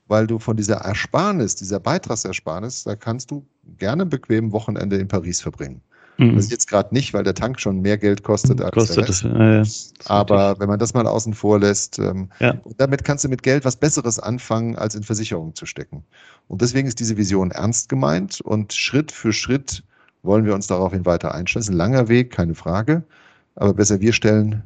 weil 0.08 0.28
du 0.28 0.40
von 0.40 0.56
dieser 0.56 0.78
Ersparnis, 0.78 1.56
dieser 1.56 1.82
Beitragsersparnis, 1.82 2.86
da 2.86 2.96
kannst 2.96 3.30
du 3.30 3.46
gerne 3.78 4.06
bequem 4.06 4.54
Wochenende 4.54 4.98
in 4.98 5.10
Paris 5.10 5.42
verbringen. 5.42 5.82
Mhm. 6.18 6.36
Das 6.36 6.46
ist 6.46 6.52
jetzt 6.52 6.68
gerade 6.68 6.94
nicht, 6.94 7.14
weil 7.14 7.24
der 7.24 7.34
Tank 7.34 7.60
schon 7.60 7.82
mehr 7.82 7.98
Geld 7.98 8.24
kostet 8.24 8.62
als 8.62 8.72
kostet. 8.72 9.08
Das, 9.08 9.22
ja, 9.22 9.62
ja. 9.62 9.64
Aber 10.06 10.60
wenn 10.60 10.68
man 10.68 10.80
das 10.80 10.94
mal 10.94 11.06
außen 11.06 11.34
vor 11.34 11.60
lässt, 11.60 12.00
ähm, 12.00 12.30
ja. 12.40 12.56
damit 12.78 13.04
kannst 13.04 13.24
du 13.24 13.30
mit 13.30 13.44
Geld 13.44 13.66
was 13.66 13.76
Besseres 13.76 14.20
anfangen, 14.20 14.76
als 14.76 14.96
in 14.96 15.04
Versicherungen 15.04 15.54
zu 15.56 15.66
stecken. 15.66 16.04
Und 16.48 16.62
deswegen 16.62 16.88
ist 16.88 17.00
diese 17.00 17.18
Vision 17.18 17.52
ernst 17.52 17.90
gemeint 17.90 18.42
und 18.42 18.74
Schritt 18.74 19.12
für 19.12 19.34
Schritt 19.34 19.84
wollen 20.24 20.46
wir 20.46 20.56
uns 20.56 20.68
daraufhin 20.68 21.06
weiter 21.06 21.34
einstellen. 21.34 21.62
Das 21.62 21.68
ist 21.68 21.74
ein 21.74 21.78
langer 21.78 22.08
Weg, 22.10 22.32
keine 22.32 22.56
Frage. 22.56 23.04
Aber 23.56 23.74
besser 23.74 24.02
wir 24.02 24.14
stellen 24.14 24.64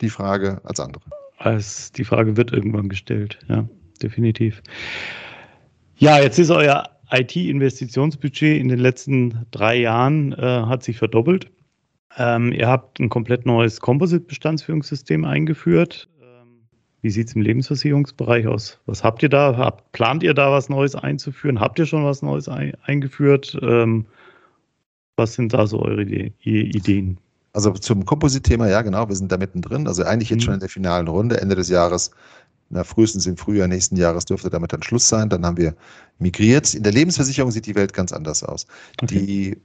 die 0.00 0.10
Frage 0.10 0.60
als 0.64 0.80
andere. 0.80 1.02
Als 1.38 1.92
die 1.92 2.04
Frage 2.04 2.36
wird 2.36 2.52
irgendwann 2.52 2.88
gestellt, 2.88 3.38
ja, 3.48 3.68
definitiv. 4.02 4.62
Ja, 5.96 6.18
jetzt 6.18 6.38
ist 6.38 6.50
euer 6.50 6.88
IT-Investitionsbudget 7.18 8.60
in 8.60 8.68
den 8.68 8.78
letzten 8.78 9.46
drei 9.50 9.76
Jahren 9.76 10.32
äh, 10.32 10.36
hat 10.36 10.82
sich 10.82 10.98
verdoppelt. 10.98 11.50
Ähm, 12.16 12.52
ihr 12.52 12.68
habt 12.68 13.00
ein 13.00 13.08
komplett 13.08 13.46
neues 13.46 13.80
Composite-Bestandsführungssystem 13.80 15.24
eingeführt. 15.24 16.08
Ähm, 16.20 16.68
wie 17.02 17.10
sieht 17.10 17.28
es 17.28 17.34
im 17.34 17.42
Lebensversicherungsbereich 17.42 18.46
aus? 18.46 18.80
Was 18.86 19.02
habt 19.02 19.22
ihr 19.22 19.28
da? 19.28 19.56
Habt, 19.56 19.92
plant 19.92 20.22
ihr 20.22 20.34
da 20.34 20.52
was 20.52 20.68
Neues 20.68 20.94
einzuführen? 20.94 21.60
Habt 21.60 21.78
ihr 21.78 21.86
schon 21.86 22.04
was 22.04 22.22
Neues 22.22 22.48
ein, 22.48 22.74
eingeführt? 22.84 23.58
Ähm, 23.62 24.06
was 25.16 25.34
sind 25.34 25.52
da 25.52 25.66
so 25.66 25.80
eure 25.80 26.02
Ideen? 26.02 27.18
Also 27.52 27.70
zum 27.70 28.04
Composite-Thema, 28.04 28.68
ja 28.68 28.82
genau, 28.82 29.08
wir 29.08 29.14
sind 29.14 29.30
da 29.30 29.36
mittendrin. 29.36 29.86
Also 29.86 30.02
eigentlich 30.02 30.30
jetzt 30.30 30.40
mhm. 30.40 30.44
schon 30.44 30.54
in 30.54 30.60
der 30.60 30.68
finalen 30.68 31.06
Runde. 31.06 31.40
Ende 31.40 31.54
des 31.54 31.68
Jahres 31.68 32.10
na, 32.74 32.82
frühestens 32.82 33.26
im 33.26 33.36
Frühjahr 33.36 33.68
nächsten 33.68 33.96
Jahres 33.96 34.24
dürfte 34.24 34.50
damit 34.50 34.72
dann 34.72 34.82
Schluss 34.82 35.08
sein. 35.08 35.28
Dann 35.28 35.46
haben 35.46 35.56
wir 35.56 35.76
migriert. 36.18 36.74
In 36.74 36.82
der 36.82 36.92
Lebensversicherung 36.92 37.52
sieht 37.52 37.66
die 37.66 37.76
Welt 37.76 37.92
ganz 37.92 38.12
anders 38.12 38.42
aus. 38.42 38.66
Okay. 39.00 39.18
Die 39.26 39.62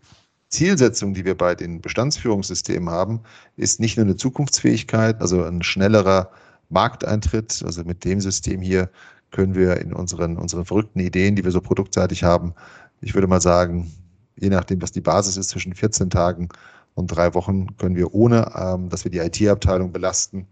Zielsetzung, 0.50 1.15
die 1.15 1.26
wir 1.26 1.36
bei 1.36 1.56
den 1.56 1.82
Bestandsführungssystemen 1.82 2.89
haben, 2.89 3.22
ist 3.58 3.80
nicht 3.80 3.98
nur 3.98 4.06
eine 4.06 4.15
Zukunftsfähigkeit, 4.15 5.19
also 5.22 5.43
ein 5.43 5.63
schnellerer 5.63 6.30
Markteintritt. 6.69 7.63
Also 7.65 7.84
mit 7.84 8.06
dem 8.06 8.22
System 8.22 8.62
hier 8.62 8.91
können 9.32 9.56
wir 9.56 9.78
in 9.78 9.91
unseren, 9.91 10.38
unseren 10.38 10.65
verrückten 10.65 11.00
Ideen, 11.00 11.36
die 11.36 11.43
wir 11.43 11.52
so 11.52 11.62
produktseitig 11.62 12.24
haben, 12.24 12.54
ich 13.02 13.15
würde 13.15 13.28
mal 13.28 13.41
sagen, 13.41 13.91
je 14.36 14.50
nachdem, 14.50 14.82
was 14.82 14.91
die 14.91 15.02
Basis 15.02 15.38
ist, 15.38 15.50
zwischen 15.50 15.74
14 15.74 16.10
Tagen 16.10 16.50
und 16.93 17.08
drei 17.08 17.34
Wochen 17.34 17.76
können 17.78 17.95
wir, 17.95 18.13
ohne 18.13 18.52
ähm, 18.56 18.89
dass 18.89 19.04
wir 19.04 19.12
die 19.12 19.19
IT-Abteilung 19.19 19.91
belasten, 19.91 20.48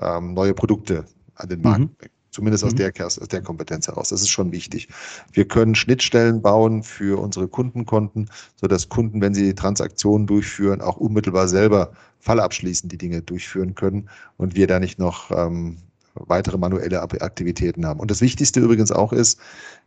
ähm, 0.00 0.34
neue 0.34 0.54
Produkte 0.54 1.04
an 1.40 1.48
den 1.48 1.62
Markt 1.62 1.80
mhm. 1.80 1.94
bringen. 1.98 2.14
Zumindest 2.30 2.62
aus, 2.62 2.72
mhm. 2.72 2.76
der, 2.76 3.06
aus 3.06 3.16
der 3.16 3.42
Kompetenz 3.42 3.88
heraus. 3.88 4.10
Das 4.10 4.20
ist 4.20 4.28
schon 4.28 4.52
wichtig. 4.52 4.88
Wir 5.32 5.48
können 5.48 5.74
Schnittstellen 5.74 6.42
bauen 6.42 6.84
für 6.84 7.20
unsere 7.20 7.48
Kundenkonten, 7.48 8.30
sodass 8.54 8.88
Kunden, 8.88 9.20
wenn 9.20 9.34
sie 9.34 9.52
Transaktionen 9.54 10.28
durchführen, 10.28 10.80
auch 10.80 10.96
unmittelbar 10.96 11.48
selber 11.48 11.92
fallabschließend 12.20 12.92
die 12.92 12.98
Dinge 12.98 13.22
durchführen 13.22 13.74
können 13.74 14.08
und 14.36 14.54
wir 14.54 14.68
da 14.68 14.78
nicht 14.78 14.98
noch 14.98 15.32
ähm, 15.32 15.78
weitere 16.14 16.56
manuelle 16.56 17.02
Aktivitäten 17.02 17.84
haben. 17.84 17.98
Und 17.98 18.10
das 18.10 18.20
Wichtigste 18.20 18.60
übrigens 18.60 18.92
auch 18.92 19.12
ist, 19.12 19.40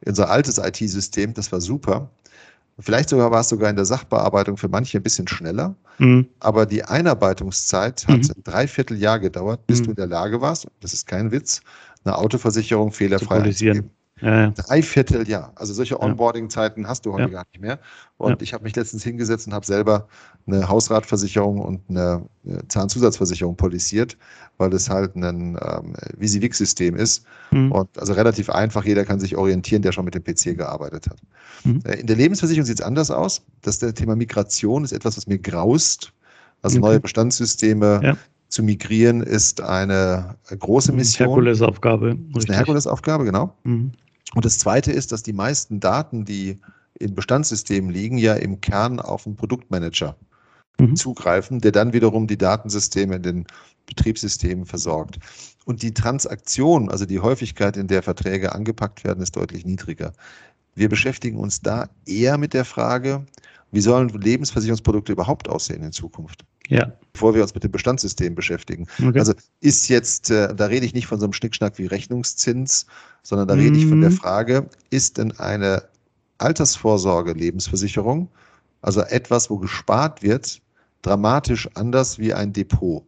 unser 0.05 0.29
altes 0.29 0.57
IT-System, 0.57 1.33
das 1.33 1.51
war 1.51 1.61
super, 1.61 2.09
Vielleicht 2.79 3.09
sogar 3.09 3.31
war 3.31 3.41
es 3.41 3.49
sogar 3.49 3.69
in 3.69 3.75
der 3.75 3.85
Sachbearbeitung 3.85 4.57
für 4.57 4.67
manche 4.67 4.97
ein 4.97 5.03
bisschen 5.03 5.27
schneller. 5.27 5.75
Mhm. 5.99 6.27
Aber 6.39 6.65
die 6.65 6.83
Einarbeitungszeit 6.83 8.07
hat 8.07 8.17
mhm. 8.17 8.31
ein 8.35 8.43
Dreivierteljahr 8.43 9.19
gedauert, 9.19 9.67
bis 9.67 9.81
mhm. 9.81 9.85
du 9.85 9.89
in 9.91 9.95
der 9.97 10.07
Lage 10.07 10.41
warst, 10.41 10.67
das 10.79 10.93
ist 10.93 11.07
kein 11.07 11.31
Witz, 11.31 11.61
eine 12.03 12.17
Autoversicherung 12.17 12.91
fehlerfrei 12.91 13.41
einzugeben. 13.41 13.83
Ja, 13.83 14.02
ja. 14.23 14.49
Dreiviertel 14.51 15.27
Jahr. 15.27 15.51
Also 15.55 15.73
solche 15.73 15.99
Onboarding-Zeiten 16.01 16.87
hast 16.87 17.05
du 17.05 17.13
heute 17.13 17.23
ja. 17.23 17.29
gar 17.29 17.45
nicht 17.51 17.61
mehr. 17.61 17.79
Und 18.17 18.41
ich 18.41 18.53
habe 18.53 18.63
mich 18.63 18.75
letztens 18.75 19.03
hingesetzt 19.03 19.47
und 19.47 19.53
habe 19.53 19.65
selber 19.65 20.07
eine 20.47 20.69
Hausratversicherung 20.69 21.59
und 21.59 21.81
eine 21.89 22.25
Zahnzusatzversicherung 22.69 23.57
polisiert, 23.57 24.17
weil 24.57 24.69
das 24.69 24.89
halt 24.89 25.15
ein 25.15 25.57
ähm, 25.61 25.93
Visivix-System 26.17 26.95
ist. 26.95 27.25
Mhm. 27.51 27.73
Und 27.73 27.89
also 27.99 28.13
relativ 28.13 28.49
einfach, 28.49 28.85
jeder 28.85 29.03
kann 29.03 29.19
sich 29.19 29.35
orientieren, 29.35 29.81
der 29.81 29.91
schon 29.91 30.05
mit 30.05 30.15
dem 30.15 30.23
PC 30.23 30.57
gearbeitet 30.57 31.07
hat. 31.07 31.17
Mhm. 31.65 31.81
Äh, 31.85 31.99
in 31.99 32.07
der 32.07 32.15
Lebensversicherung 32.15 32.65
sieht 32.65 32.79
es 32.79 32.85
anders 32.85 33.11
aus. 33.11 33.41
Das 33.61 33.79
Thema 33.79 34.15
Migration 34.15 34.85
ist 34.85 34.93
etwas, 34.93 35.17
was 35.17 35.27
mir 35.27 35.39
graust. 35.39 36.13
Also 36.61 36.77
okay. 36.77 36.87
neue 36.87 36.99
Bestandssysteme 37.01 38.15
zu 38.47 38.63
migrieren 38.63 39.21
ist 39.21 39.59
eine 39.61 40.35
große 40.47 40.93
Mission. 40.93 41.27
Herkulesaufgabe. 41.27 42.15
Das 42.31 42.43
ist 42.43 42.49
eine 42.49 42.57
Herkulesaufgabe, 42.57 43.25
genau. 43.25 43.53
Mhm. 43.63 43.91
Und 44.33 44.45
das 44.45 44.57
Zweite 44.57 44.91
ist, 44.91 45.11
dass 45.11 45.23
die 45.23 45.33
meisten 45.33 45.79
Daten, 45.79 46.25
die 46.25 46.59
in 46.99 47.15
Bestandssystemen 47.15 47.91
liegen, 47.91 48.17
ja 48.17 48.35
im 48.35 48.61
Kern 48.61 48.99
auf 48.99 49.25
einen 49.25 49.35
Produktmanager 49.35 50.15
mhm. 50.79 50.95
zugreifen, 50.95 51.59
der 51.59 51.71
dann 51.71 51.93
wiederum 51.93 52.27
die 52.27 52.37
Datensysteme 52.37 53.15
in 53.15 53.23
den 53.23 53.47
Betriebssystemen 53.85 54.65
versorgt. 54.65 55.19
Und 55.65 55.81
die 55.81 55.93
Transaktion, 55.93 56.89
also 56.89 57.05
die 57.05 57.19
Häufigkeit, 57.19 57.77
in 57.77 57.87
der 57.87 58.03
Verträge 58.03 58.53
angepackt 58.53 59.03
werden, 59.03 59.21
ist 59.21 59.35
deutlich 59.35 59.65
niedriger. 59.65 60.13
Wir 60.75 60.89
beschäftigen 60.89 61.37
uns 61.37 61.61
da 61.61 61.89
eher 62.05 62.37
mit 62.37 62.53
der 62.53 62.65
Frage, 62.65 63.25
wie 63.71 63.81
sollen 63.81 64.09
Lebensversicherungsprodukte 64.09 65.11
überhaupt 65.11 65.49
aussehen 65.49 65.83
in 65.83 65.91
Zukunft? 65.91 66.45
Ja. 66.67 66.91
Bevor 67.11 67.35
wir 67.35 67.41
uns 67.41 67.53
mit 67.53 67.63
dem 67.63 67.71
Bestandssystem 67.71 68.33
beschäftigen. 68.35 68.87
Okay. 69.05 69.19
Also 69.19 69.33
ist 69.59 69.87
jetzt, 69.87 70.31
äh, 70.31 70.55
da 70.55 70.65
rede 70.65 70.85
ich 70.85 70.93
nicht 70.93 71.07
von 71.07 71.19
so 71.19 71.25
einem 71.25 71.33
Schnickschnack 71.33 71.77
wie 71.77 71.85
Rechnungszins, 71.85 72.87
sondern 73.21 73.47
da 73.47 73.55
mhm. 73.55 73.61
rede 73.61 73.77
ich 73.77 73.85
von 73.85 74.01
der 74.01 74.09
mhm. 74.09 74.15
Frage, 74.15 74.69
ist 74.89 75.17
denn 75.17 75.31
eine 75.33 75.83
Altersvorsorge 76.39 77.33
Lebensversicherung, 77.33 78.29
also 78.81 79.01
etwas, 79.01 79.49
wo 79.49 79.57
gespart 79.57 80.23
wird, 80.23 80.61
dramatisch 81.01 81.69
anders 81.75 82.17
wie 82.17 82.33
ein 82.33 82.51
Depot, 82.51 83.03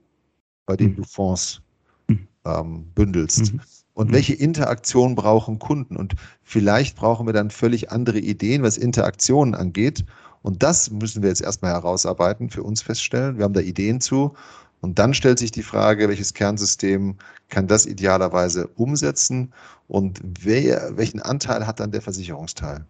bei 0.65 0.75
dem 0.75 0.91
mhm. 0.91 0.95
du 0.97 1.03
Fonds 1.03 1.61
mhm. 2.07 2.27
ähm, 2.45 2.85
bündelst? 2.93 3.53
Mhm. 3.53 3.61
Und 3.95 4.09
mhm. 4.09 4.13
welche 4.13 4.35
Interaktion 4.35 5.15
brauchen 5.15 5.57
Kunden? 5.57 5.97
Und 5.97 6.13
vielleicht 6.43 6.95
brauchen 6.95 7.25
wir 7.25 7.33
dann 7.33 7.49
völlig 7.49 7.91
andere 7.91 8.19
Ideen, 8.19 8.61
was 8.61 8.77
Interaktionen 8.77 9.55
angeht 9.55 10.05
und 10.45 10.61
das 10.61 10.91
müssen 10.91 11.23
wir 11.23 11.29
jetzt 11.29 11.41
erstmal 11.41 11.71
herausarbeiten, 11.71 12.51
für 12.51 12.61
uns 12.61 12.83
feststellen. 12.83 13.39
Wir 13.39 13.45
haben 13.45 13.55
da 13.55 13.61
Ideen 13.61 13.99
zu. 13.99 14.35
Und 14.79 14.99
dann 14.99 15.15
stellt 15.15 15.39
sich 15.39 15.49
die 15.49 15.63
Frage, 15.63 16.07
welches 16.07 16.35
Kernsystem 16.35 17.15
kann 17.49 17.65
das 17.65 17.87
idealerweise 17.87 18.67
umsetzen 18.75 19.51
und 19.87 20.21
wer, 20.41 20.95
welchen 20.97 21.19
Anteil 21.19 21.65
hat 21.65 21.79
dann 21.79 21.89
der 21.89 22.03
Versicherungsteil 22.03 22.85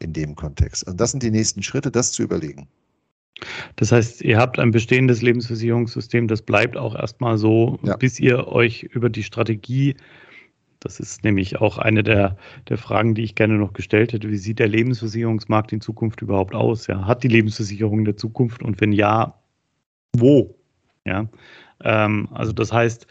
in 0.00 0.12
dem 0.12 0.36
Kontext? 0.36 0.86
Und 0.86 1.00
das 1.00 1.12
sind 1.12 1.22
die 1.22 1.30
nächsten 1.30 1.62
Schritte, 1.62 1.90
das 1.90 2.12
zu 2.12 2.24
überlegen. 2.24 2.68
Das 3.76 3.90
heißt, 3.90 4.20
ihr 4.20 4.36
habt 4.36 4.58
ein 4.58 4.70
bestehendes 4.70 5.22
Lebensversicherungssystem, 5.22 6.28
das 6.28 6.42
bleibt 6.42 6.76
auch 6.76 6.94
erstmal 6.94 7.38
so, 7.38 7.78
ja. 7.84 7.96
bis 7.96 8.20
ihr 8.20 8.48
euch 8.48 8.82
über 8.82 9.08
die 9.08 9.22
Strategie 9.22 9.96
das 10.84 11.00
ist 11.00 11.24
nämlich 11.24 11.60
auch 11.60 11.78
eine 11.78 12.02
der, 12.02 12.36
der 12.68 12.78
Fragen, 12.78 13.14
die 13.14 13.22
ich 13.22 13.34
gerne 13.34 13.54
noch 13.54 13.72
gestellt 13.72 14.12
hätte. 14.12 14.28
Wie 14.28 14.36
sieht 14.36 14.58
der 14.58 14.68
Lebensversicherungsmarkt 14.68 15.72
in 15.72 15.80
Zukunft 15.80 16.22
überhaupt 16.22 16.54
aus? 16.54 16.86
Ja, 16.86 17.06
hat 17.06 17.22
die 17.22 17.28
Lebensversicherung 17.28 18.00
eine 18.00 18.16
Zukunft 18.16 18.62
und 18.62 18.80
wenn 18.80 18.92
ja, 18.92 19.34
wo? 20.16 20.54
Ja, 21.04 21.28
ähm, 21.82 22.28
also 22.32 22.52
das 22.52 22.72
heißt, 22.72 23.06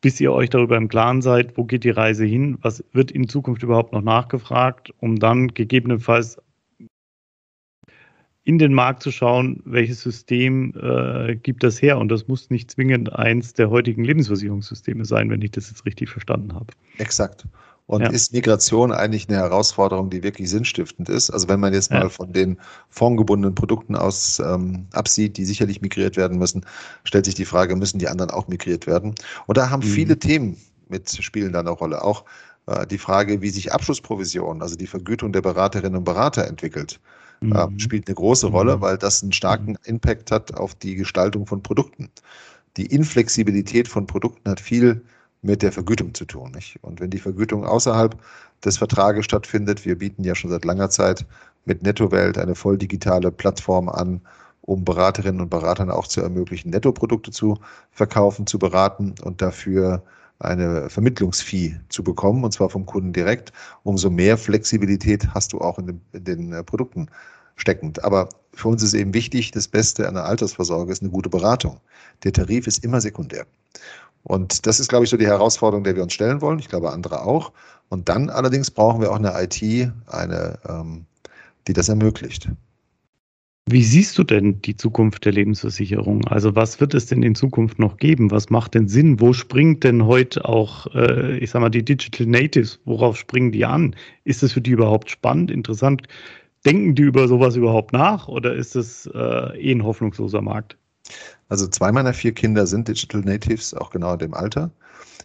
bis 0.00 0.20
ihr 0.20 0.32
euch 0.32 0.50
darüber 0.50 0.76
im 0.76 0.88
Klaren 0.88 1.22
seid, 1.22 1.56
wo 1.56 1.64
geht 1.64 1.84
die 1.84 1.90
Reise 1.90 2.24
hin, 2.24 2.58
was 2.60 2.84
wird 2.92 3.10
in 3.12 3.28
Zukunft 3.28 3.62
überhaupt 3.62 3.92
noch 3.92 4.02
nachgefragt, 4.02 4.92
um 4.98 5.18
dann 5.18 5.48
gegebenenfalls 5.48 6.40
in 8.44 8.58
den 8.58 8.74
Markt 8.74 9.02
zu 9.02 9.12
schauen, 9.12 9.62
welches 9.64 10.02
System 10.02 10.74
äh, 10.80 11.36
gibt 11.36 11.62
das 11.62 11.80
her. 11.80 11.98
Und 11.98 12.08
das 12.08 12.26
muss 12.26 12.50
nicht 12.50 12.70
zwingend 12.70 13.12
eins 13.12 13.52
der 13.52 13.70
heutigen 13.70 14.04
Lebensversicherungssysteme 14.04 15.04
sein, 15.04 15.30
wenn 15.30 15.42
ich 15.42 15.52
das 15.52 15.70
jetzt 15.70 15.86
richtig 15.86 16.10
verstanden 16.10 16.54
habe. 16.54 16.66
Exakt. 16.98 17.46
Und 17.86 18.02
ja. 18.02 18.10
ist 18.10 18.32
Migration 18.32 18.92
eigentlich 18.92 19.28
eine 19.28 19.38
Herausforderung, 19.38 20.08
die 20.08 20.22
wirklich 20.22 20.50
sinnstiftend 20.50 21.08
ist? 21.08 21.30
Also 21.30 21.48
wenn 21.48 21.60
man 21.60 21.72
jetzt 21.72 21.90
ja. 21.90 22.00
mal 22.00 22.10
von 22.10 22.32
den 22.32 22.58
fondgebundenen 22.88 23.54
Produkten 23.54 23.96
aus 23.96 24.40
ähm, 24.40 24.86
absieht, 24.92 25.36
die 25.36 25.44
sicherlich 25.44 25.80
migriert 25.82 26.16
werden 26.16 26.38
müssen, 26.38 26.64
stellt 27.04 27.26
sich 27.26 27.34
die 27.34 27.44
Frage, 27.44 27.76
müssen 27.76 27.98
die 27.98 28.08
anderen 28.08 28.30
auch 28.30 28.48
migriert 28.48 28.86
werden? 28.86 29.14
Und 29.46 29.56
da 29.56 29.70
haben 29.70 29.86
mhm. 29.86 29.92
viele 29.92 30.18
Themen 30.18 30.56
mit 30.88 31.10
spielen 31.22 31.52
da 31.52 31.60
eine 31.60 31.70
Rolle. 31.70 32.02
Auch 32.02 32.24
äh, 32.66 32.86
die 32.86 32.98
Frage, 32.98 33.42
wie 33.42 33.50
sich 33.50 33.72
Abschlussprovision, 33.72 34.62
also 34.62 34.76
die 34.76 34.86
Vergütung 34.86 35.32
der 35.32 35.42
Beraterinnen 35.42 35.98
und 35.98 36.04
Berater 36.04 36.46
entwickelt. 36.46 37.00
Äh, 37.42 37.66
mhm. 37.66 37.78
spielt 37.78 38.08
eine 38.08 38.14
große 38.14 38.46
Rolle, 38.46 38.76
mhm. 38.76 38.80
weil 38.82 38.98
das 38.98 39.22
einen 39.22 39.32
starken 39.32 39.72
mhm. 39.72 39.78
Impact 39.84 40.30
hat 40.30 40.54
auf 40.54 40.74
die 40.74 40.94
Gestaltung 40.94 41.46
von 41.46 41.62
Produkten. 41.62 42.08
Die 42.76 42.86
Inflexibilität 42.86 43.88
von 43.88 44.06
Produkten 44.06 44.48
hat 44.48 44.60
viel 44.60 45.02
mit 45.42 45.62
der 45.62 45.72
Vergütung 45.72 46.14
zu 46.14 46.24
tun. 46.24 46.52
Nicht? 46.52 46.78
Und 46.82 47.00
wenn 47.00 47.10
die 47.10 47.18
Vergütung 47.18 47.66
außerhalb 47.66 48.16
des 48.64 48.78
Vertrages 48.78 49.24
stattfindet, 49.24 49.84
wir 49.84 49.98
bieten 49.98 50.22
ja 50.22 50.34
schon 50.34 50.50
seit 50.50 50.64
langer 50.64 50.88
Zeit 50.88 51.26
mit 51.64 51.82
NettoWelt 51.82 52.38
eine 52.38 52.54
voll 52.54 52.78
digitale 52.78 53.32
Plattform 53.32 53.88
an, 53.88 54.20
um 54.60 54.84
Beraterinnen 54.84 55.40
und 55.40 55.50
Beratern 55.50 55.90
auch 55.90 56.06
zu 56.06 56.20
ermöglichen, 56.20 56.70
Nettoprodukte 56.70 57.32
zu 57.32 57.58
verkaufen, 57.90 58.46
zu 58.46 58.60
beraten 58.60 59.14
und 59.22 59.42
dafür 59.42 60.04
eine 60.42 60.90
Vermittlungsfee 60.90 61.80
zu 61.88 62.02
bekommen, 62.02 62.44
und 62.44 62.52
zwar 62.52 62.70
vom 62.70 62.86
Kunden 62.86 63.12
direkt. 63.12 63.52
Umso 63.82 64.10
mehr 64.10 64.36
Flexibilität 64.36 65.28
hast 65.34 65.52
du 65.52 65.60
auch 65.60 65.78
in 65.78 65.86
den, 65.86 66.00
in 66.12 66.24
den 66.24 66.52
äh, 66.52 66.62
Produkten 66.62 67.08
steckend. 67.56 68.04
Aber 68.04 68.28
für 68.54 68.68
uns 68.68 68.82
ist 68.82 68.94
eben 68.94 69.14
wichtig, 69.14 69.50
das 69.52 69.68
Beste 69.68 70.08
an 70.08 70.14
der 70.14 70.24
Altersvorsorge 70.24 70.92
ist 70.92 71.02
eine 71.02 71.10
gute 71.10 71.30
Beratung. 71.30 71.80
Der 72.24 72.32
Tarif 72.32 72.66
ist 72.66 72.84
immer 72.84 73.00
sekundär. 73.00 73.46
Und 74.24 74.66
das 74.66 74.78
ist, 74.78 74.88
glaube 74.88 75.04
ich, 75.04 75.10
so 75.10 75.16
die 75.16 75.26
Herausforderung, 75.26 75.84
der 75.84 75.96
wir 75.96 76.02
uns 76.02 76.12
stellen 76.12 76.40
wollen. 76.40 76.58
Ich 76.58 76.68
glaube, 76.68 76.92
andere 76.92 77.22
auch. 77.22 77.52
Und 77.88 78.08
dann 78.08 78.30
allerdings 78.30 78.70
brauchen 78.70 79.00
wir 79.00 79.10
auch 79.10 79.16
eine 79.16 79.32
IT, 79.42 79.90
eine, 80.06 80.58
ähm, 80.68 81.06
die 81.66 81.72
das 81.72 81.88
ermöglicht. 81.88 82.48
Wie 83.66 83.84
siehst 83.84 84.18
du 84.18 84.24
denn 84.24 84.60
die 84.60 84.76
Zukunft 84.76 85.24
der 85.24 85.32
Lebensversicherung? 85.32 86.26
Also 86.26 86.56
was 86.56 86.80
wird 86.80 86.94
es 86.94 87.06
denn 87.06 87.22
in 87.22 87.36
Zukunft 87.36 87.78
noch 87.78 87.96
geben? 87.96 88.32
Was 88.32 88.50
macht 88.50 88.74
denn 88.74 88.88
Sinn? 88.88 89.20
Wo 89.20 89.32
springt 89.32 89.84
denn 89.84 90.04
heute 90.04 90.44
auch, 90.44 90.92
äh, 90.94 91.38
ich 91.38 91.50
sag 91.50 91.60
mal, 91.60 91.70
die 91.70 91.84
Digital 91.84 92.26
Natives? 92.26 92.80
Worauf 92.84 93.16
springen 93.16 93.52
die 93.52 93.64
an? 93.64 93.94
Ist 94.24 94.42
es 94.42 94.52
für 94.52 94.60
die 94.60 94.72
überhaupt 94.72 95.10
spannend, 95.10 95.50
interessant? 95.50 96.08
Denken 96.66 96.96
die 96.96 97.02
über 97.02 97.28
sowas 97.28 97.54
überhaupt 97.54 97.92
nach 97.92 98.26
oder 98.26 98.52
ist 98.52 98.74
es 98.74 99.06
äh, 99.14 99.18
eh 99.18 99.72
ein 99.72 99.84
hoffnungsloser 99.84 100.42
Markt? 100.42 100.76
Also 101.48 101.68
zwei 101.68 101.92
meiner 101.92 102.14
vier 102.14 102.32
Kinder 102.32 102.66
sind 102.66 102.88
Digital 102.88 103.20
Natives, 103.20 103.74
auch 103.74 103.90
genau 103.90 104.14
in 104.14 104.18
dem 104.18 104.34
Alter. 104.34 104.72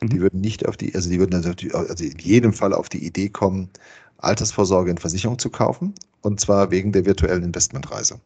Mhm. 0.01 0.09
Die 0.09 0.21
würden 0.21 0.41
nicht 0.41 0.67
auf 0.67 0.77
die, 0.77 0.93
also 0.93 1.09
die 1.09 1.19
würden 1.19 1.35
also, 1.35 1.51
also 1.73 2.03
in 2.03 2.19
jedem 2.19 2.53
Fall 2.53 2.73
auf 2.73 2.89
die 2.89 3.03
Idee 3.03 3.29
kommen, 3.29 3.69
Altersvorsorge 4.17 4.91
in 4.91 4.97
Versicherung 4.97 5.39
zu 5.39 5.49
kaufen 5.49 5.93
und 6.21 6.39
zwar 6.39 6.71
wegen 6.71 6.91
der 6.91 7.05
virtuellen 7.05 7.43
Investmentreise. 7.43 8.19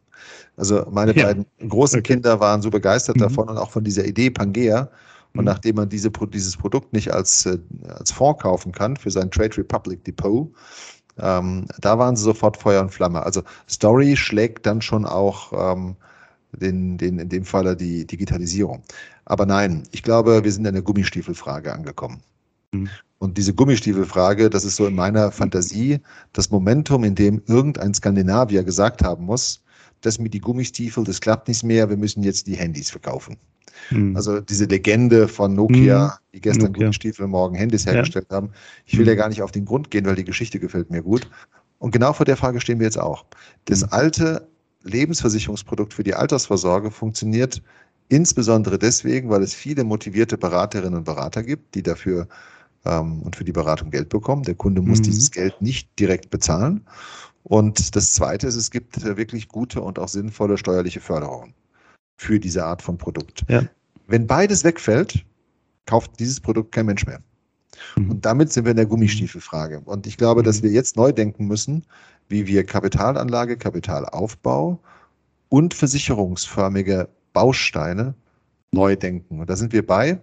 Also 0.56 0.86
meine 0.90 1.16
ja. 1.16 1.26
beiden 1.26 1.46
großen 1.68 2.00
okay. 2.00 2.14
Kinder 2.14 2.40
waren 2.40 2.62
so 2.62 2.70
begeistert 2.70 3.16
mhm. 3.16 3.20
davon 3.20 3.48
und 3.48 3.58
auch 3.58 3.70
von 3.70 3.84
dieser 3.84 4.04
Idee 4.04 4.30
Pangea. 4.30 4.88
Und 5.34 5.40
mhm. 5.40 5.44
nachdem 5.46 5.76
man 5.76 5.88
diese, 5.88 6.10
dieses 6.10 6.56
Produkt 6.56 6.92
nicht 6.92 7.12
als, 7.12 7.46
äh, 7.46 7.58
als 7.88 8.12
Fonds 8.12 8.42
kaufen 8.42 8.72
kann 8.72 8.96
für 8.96 9.10
sein 9.10 9.30
Trade 9.30 9.56
Republic 9.56 10.04
Depot, 10.04 10.52
ähm, 11.18 11.66
da 11.80 11.98
waren 11.98 12.16
sie 12.16 12.24
sofort 12.24 12.56
Feuer 12.56 12.82
und 12.82 12.90
Flamme. 12.90 13.22
Also 13.22 13.42
Story 13.68 14.16
schlägt 14.16 14.66
dann 14.66 14.80
schon 14.80 15.04
auch 15.04 15.52
ähm, 15.74 15.96
den, 16.52 16.98
den, 16.98 17.18
in 17.18 17.28
dem 17.28 17.44
Falle 17.44 17.76
die 17.76 18.06
Digitalisierung. 18.06 18.82
Aber 19.24 19.46
nein, 19.46 19.84
ich 19.92 20.02
glaube, 20.02 20.44
wir 20.44 20.52
sind 20.52 20.66
an 20.66 20.74
der 20.74 20.82
Gummistiefelfrage 20.82 21.72
angekommen. 21.72 22.22
Mhm. 22.72 22.88
Und 23.18 23.38
diese 23.38 23.54
Gummistiefelfrage, 23.54 24.50
das 24.50 24.64
ist 24.64 24.76
so 24.76 24.86
in 24.86 24.96
meiner 24.96 25.30
Fantasie 25.30 26.00
das 26.32 26.50
Momentum, 26.50 27.04
in 27.04 27.14
dem 27.14 27.40
irgendein 27.46 27.94
Skandinavier 27.94 28.64
gesagt 28.64 29.04
haben 29.04 29.24
muss, 29.26 29.62
das 30.00 30.18
mit 30.18 30.34
die 30.34 30.40
Gummistiefel, 30.40 31.04
das 31.04 31.20
klappt 31.20 31.46
nicht 31.46 31.62
mehr, 31.62 31.88
wir 31.88 31.96
müssen 31.96 32.24
jetzt 32.24 32.48
die 32.48 32.56
Handys 32.56 32.90
verkaufen. 32.90 33.36
Mhm. 33.90 34.16
Also 34.16 34.40
diese 34.40 34.64
Legende 34.64 35.28
von 35.28 35.54
Nokia, 35.54 36.06
mhm. 36.06 36.10
die 36.34 36.40
gestern 36.40 36.66
Nokia. 36.66 36.86
Gummistiefel, 36.86 37.28
morgen 37.28 37.54
Handys 37.54 37.86
hergestellt 37.86 38.26
ja. 38.30 38.36
haben. 38.36 38.50
Ich 38.86 38.94
will 38.94 39.04
mhm. 39.04 39.10
ja 39.10 39.14
gar 39.14 39.28
nicht 39.28 39.42
auf 39.42 39.52
den 39.52 39.64
Grund 39.64 39.90
gehen, 39.90 40.04
weil 40.04 40.16
die 40.16 40.24
Geschichte 40.24 40.58
gefällt 40.58 40.90
mir 40.90 41.02
gut. 41.02 41.28
Und 41.78 41.92
genau 41.92 42.12
vor 42.12 42.26
der 42.26 42.36
Frage 42.36 42.60
stehen 42.60 42.80
wir 42.80 42.86
jetzt 42.86 42.98
auch. 42.98 43.24
Das 43.66 43.82
mhm. 43.82 43.88
alte 43.90 44.48
Lebensversicherungsprodukt 44.82 45.94
für 45.94 46.02
die 46.02 46.14
Altersvorsorge 46.14 46.90
funktioniert 46.90 47.62
insbesondere 48.08 48.78
deswegen, 48.78 49.30
weil 49.30 49.42
es 49.42 49.54
viele 49.54 49.84
motivierte 49.84 50.36
Beraterinnen 50.36 50.98
und 50.98 51.04
Berater 51.04 51.42
gibt, 51.42 51.74
die 51.74 51.82
dafür 51.82 52.28
ähm, 52.84 53.22
und 53.22 53.36
für 53.36 53.44
die 53.44 53.52
Beratung 53.52 53.90
Geld 53.90 54.08
bekommen. 54.08 54.42
Der 54.42 54.54
Kunde 54.54 54.82
muss 54.82 54.98
mhm. 54.98 55.04
dieses 55.04 55.30
Geld 55.30 55.60
nicht 55.60 55.98
direkt 55.98 56.30
bezahlen. 56.30 56.84
Und 57.44 57.96
das 57.96 58.12
Zweite 58.12 58.46
ist, 58.46 58.56
es 58.56 58.70
gibt 58.70 58.98
äh, 58.98 59.16
wirklich 59.16 59.48
gute 59.48 59.80
und 59.80 59.98
auch 59.98 60.08
sinnvolle 60.08 60.58
steuerliche 60.58 61.00
Förderungen 61.00 61.54
für 62.16 62.38
diese 62.38 62.64
Art 62.64 62.82
von 62.82 62.98
Produkt. 62.98 63.44
Ja. 63.48 63.64
Wenn 64.06 64.26
beides 64.26 64.64
wegfällt, 64.64 65.24
kauft 65.86 66.12
dieses 66.20 66.40
Produkt 66.40 66.72
kein 66.72 66.86
Mensch 66.86 67.06
mehr. 67.06 67.20
Mhm. 67.96 68.10
Und 68.10 68.24
damit 68.24 68.52
sind 68.52 68.64
wir 68.64 68.70
in 68.70 68.76
der 68.76 68.86
Gummistiefelfrage. 68.86 69.80
Und 69.80 70.06
ich 70.06 70.16
glaube, 70.16 70.42
mhm. 70.42 70.44
dass 70.44 70.62
wir 70.62 70.70
jetzt 70.70 70.96
neu 70.96 71.12
denken 71.12 71.46
müssen, 71.46 71.84
wie 72.28 72.46
wir 72.46 72.64
Kapitalanlage, 72.64 73.56
Kapitalaufbau 73.56 74.78
und 75.48 75.74
versicherungsförmige 75.74 77.08
Bausteine 77.32 78.14
neu 78.70 78.96
denken. 78.96 79.40
Und 79.40 79.50
da 79.50 79.56
sind 79.56 79.72
wir 79.72 79.86
bei, 79.86 80.20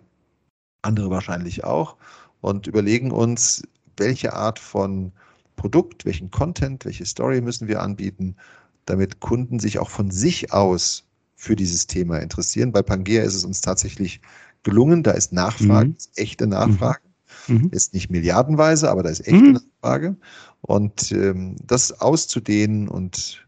andere 0.82 1.10
wahrscheinlich 1.10 1.64
auch, 1.64 1.98
und 2.42 2.68
überlegen 2.68 3.12
uns, 3.12 3.64
welche 3.98 4.34
Art 4.34 4.60
von 4.60 5.12
Produkt, 5.56 6.06
welchen 6.06 6.32
Content, 6.32 6.86
welche 6.86 7.06
Story 7.06 7.42
müssen 7.42 7.68
wir 7.68 7.82
anbieten, 7.82 8.36
damit 8.86 9.20
Kunden 9.20 9.60
sich 9.60 9.78
auch 9.80 9.90
von 9.90 10.10
sich 10.10 10.54
aus 10.54 11.04
für 11.36 11.56
dieses 11.56 11.88
Thema 11.88 12.20
interessieren. 12.20 12.72
Bei 12.72 12.82
Pangea 12.82 13.24
ist 13.24 13.36
es 13.36 13.46
uns 13.46 13.62
tatsächlich 13.62 14.22
gelungen. 14.64 15.04
Da 15.04 15.12
ist 15.12 15.32
Nachfrage, 15.32 15.90
mhm. 15.90 15.96
ist 15.98 16.18
echte 16.18 16.48
Nachfrage. 16.48 17.00
Mhm. 17.48 17.70
Ist 17.72 17.94
nicht 17.94 18.10
milliardenweise, 18.10 18.90
aber 18.90 19.04
da 19.04 19.10
ist 19.10 19.22
echte 19.22 19.44
mhm. 19.44 19.54
Nachfrage. 19.54 20.16
Und 20.62 21.12
ähm, 21.12 21.56
das 21.64 22.02
auszudehnen 22.02 22.88
und 22.88 23.48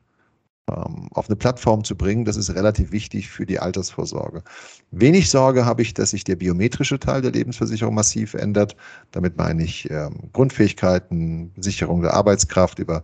auf 0.68 1.28
eine 1.28 1.36
Plattform 1.36 1.84
zu 1.84 1.96
bringen, 1.96 2.26
das 2.26 2.38
ist 2.38 2.54
relativ 2.54 2.92
wichtig 2.92 3.30
für 3.30 3.46
die 3.46 3.60
Altersvorsorge. 3.60 4.44
Wenig 4.92 5.30
Sorge 5.30 5.66
habe 5.66 5.82
ich, 5.82 5.94
dass 5.94 6.12
sich 6.12 6.24
der 6.24 6.36
biometrische 6.36 7.00
Teil 7.00 7.22
der 7.22 7.32
Lebensversicherung 7.32 7.96
massiv 7.96 8.34
ändert. 8.34 8.76
Damit 9.12 9.38
meine 9.38 9.64
ich 9.64 9.90
ähm, 9.90 10.30
Grundfähigkeiten, 10.34 11.52
Sicherung 11.58 12.02
der 12.02 12.14
Arbeitskraft 12.14 12.80
über 12.80 13.04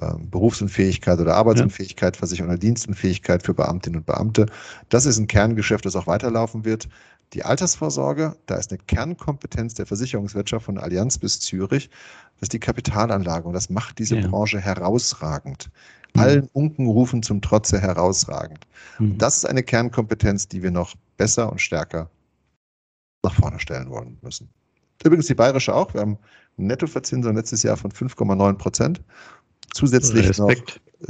ähm, 0.00 0.30
Berufsunfähigkeit 0.30 1.18
oder 1.20 1.34
Arbeitsunfähigkeit, 1.36 2.16
Versicherung 2.16 2.50
der 2.50 2.58
Dienstunfähigkeit 2.58 3.44
für 3.44 3.54
Beamtinnen 3.54 3.98
und 3.98 4.06
Beamte. 4.06 4.46
Das 4.88 5.04
ist 5.04 5.18
ein 5.18 5.26
Kerngeschäft, 5.26 5.84
das 5.84 5.96
auch 5.96 6.06
weiterlaufen 6.06 6.64
wird. 6.64 6.88
Die 7.32 7.42
Altersvorsorge, 7.42 8.36
da 8.46 8.56
ist 8.56 8.70
eine 8.70 8.78
Kernkompetenz 8.78 9.74
der 9.74 9.86
Versicherungswirtschaft 9.86 10.66
von 10.66 10.78
Allianz 10.78 11.18
bis 11.18 11.40
Zürich, 11.40 11.90
das 12.36 12.46
ist 12.46 12.52
die 12.52 12.60
Kapitalanlage 12.60 13.46
und 13.48 13.54
das 13.54 13.70
macht 13.70 13.98
diese 13.98 14.16
ja. 14.16 14.26
Branche 14.26 14.60
herausragend. 14.60 15.70
Mhm. 16.14 16.22
Allen 16.22 16.48
Unkenrufen 16.52 17.22
zum 17.22 17.40
Trotze 17.40 17.80
herausragend. 17.80 18.66
Mhm. 18.98 19.12
Und 19.12 19.18
das 19.18 19.38
ist 19.38 19.44
eine 19.44 19.62
Kernkompetenz, 19.62 20.48
die 20.48 20.62
wir 20.62 20.70
noch 20.70 20.94
besser 21.16 21.50
und 21.50 21.60
stärker 21.60 22.10
nach 23.22 23.34
vorne 23.34 23.58
stellen 23.58 23.90
wollen 23.90 24.18
müssen. 24.22 24.48
Übrigens 25.02 25.26
die 25.26 25.34
bayerische 25.34 25.74
auch. 25.74 25.92
Wir 25.94 26.02
haben 26.02 26.18
eine 26.56 26.68
Nettoverzinsung 26.68 27.34
letztes 27.34 27.62
Jahr 27.62 27.76
von 27.76 27.90
5,9 27.90 28.54
Prozent. 28.54 29.02
Zusätzlich 29.72 30.38
noch, 30.38 30.54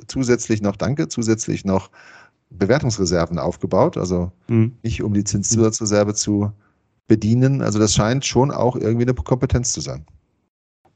zusätzlich 0.07 0.62
noch, 0.62 0.77
danke, 0.77 1.09
zusätzlich 1.09 1.64
noch 1.64 1.90
Bewertungsreserven 2.51 3.38
aufgebaut, 3.38 3.97
also 3.97 4.33
mhm. 4.49 4.73
nicht 4.83 5.03
um 5.03 5.12
die 5.12 5.25
Zinszusatzreserve 5.25 6.14
zu 6.14 6.53
bedienen. 7.07 7.62
Also 7.62 7.79
das 7.79 7.95
scheint 7.95 8.25
schon 8.25 8.51
auch 8.51 8.77
irgendwie 8.77 9.05
eine 9.05 9.14
Kompetenz 9.14 9.73
zu 9.73 9.81
sein. 9.81 10.07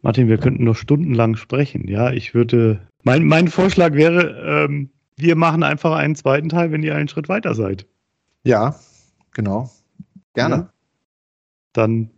Martin, 0.02 0.28
wir 0.28 0.38
könnten 0.38 0.64
noch 0.64 0.76
stundenlang 0.76 1.36
sprechen. 1.36 1.88
Ja, 1.88 2.12
ich 2.12 2.32
würde, 2.32 2.87
mein, 3.08 3.24
mein 3.24 3.48
Vorschlag 3.48 3.94
wäre, 3.94 4.66
ähm, 4.66 4.90
wir 5.16 5.34
machen 5.34 5.62
einfach 5.62 5.92
einen 5.92 6.14
zweiten 6.14 6.50
Teil, 6.50 6.72
wenn 6.72 6.82
ihr 6.82 6.94
einen 6.94 7.08
Schritt 7.08 7.30
weiter 7.30 7.54
seid. 7.54 7.86
Ja, 8.44 8.76
genau. 9.32 9.70
Gerne. 10.34 10.54
Ja. 10.54 10.72
Dann 11.72 12.10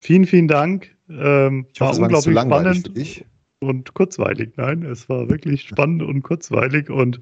vielen, 0.00 0.26
vielen 0.26 0.46
Dank. 0.46 0.94
Ähm, 1.08 1.66
ich 1.72 1.80
hoffe, 1.80 2.02
war 2.02 2.04
unglaublich 2.04 2.38
spannend 2.38 3.24
und 3.60 3.94
kurzweilig. 3.94 4.52
Nein, 4.56 4.82
es 4.82 5.08
war 5.08 5.30
wirklich 5.30 5.62
spannend 5.62 6.02
und 6.02 6.22
kurzweilig 6.22 6.90
und 6.90 7.18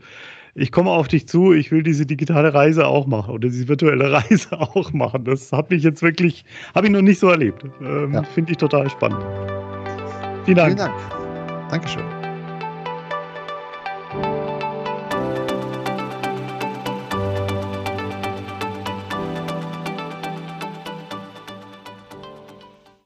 ich 0.56 0.72
komme 0.72 0.90
auf 0.90 1.06
dich 1.06 1.28
zu, 1.28 1.52
ich 1.52 1.70
will 1.70 1.84
diese 1.84 2.06
digitale 2.06 2.52
Reise 2.52 2.84
auch 2.84 3.06
machen 3.06 3.32
oder 3.32 3.48
diese 3.48 3.68
virtuelle 3.68 4.10
Reise 4.12 4.60
auch 4.60 4.92
machen. 4.92 5.24
Das 5.24 5.52
habe 5.52 5.76
ich 5.76 5.84
jetzt 5.84 6.02
wirklich, 6.02 6.44
habe 6.74 6.88
ich 6.88 6.92
noch 6.92 7.02
nicht 7.02 7.20
so 7.20 7.28
erlebt. 7.28 7.64
Ähm, 7.80 8.12
ja. 8.12 8.24
Finde 8.24 8.50
ich 8.50 8.58
total 8.58 8.90
spannend. 8.90 9.22
Vielen 10.44 10.56
Dank. 10.56 10.78
Vielen 10.80 10.90
Dank. 10.90 11.70
Dankeschön. 11.70 12.23